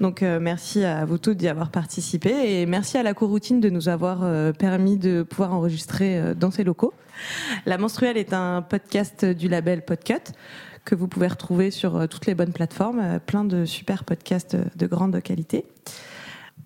[0.00, 3.70] Donc, euh, merci à vous toutes d'y avoir participé et merci à la coroutine de
[3.70, 6.92] nous avoir euh, permis de pouvoir enregistrer euh, dans ces locaux.
[7.64, 10.32] La menstruelle est un podcast du label Podcut
[10.84, 14.56] que vous pouvez retrouver sur euh, toutes les bonnes plateformes, euh, plein de super podcasts
[14.76, 15.64] de grande qualité.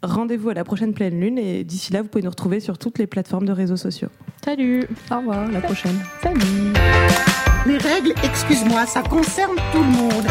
[0.02, 2.98] Rendez-vous à la prochaine pleine lune et d'ici là, vous pouvez nous retrouver sur toutes
[2.98, 4.08] les plateformes de réseaux sociaux.
[4.44, 5.96] Salut Au revoir, la prochaine.
[6.22, 6.40] Salut
[7.66, 10.26] Les règles, excuse-moi, ça concerne tout le monde.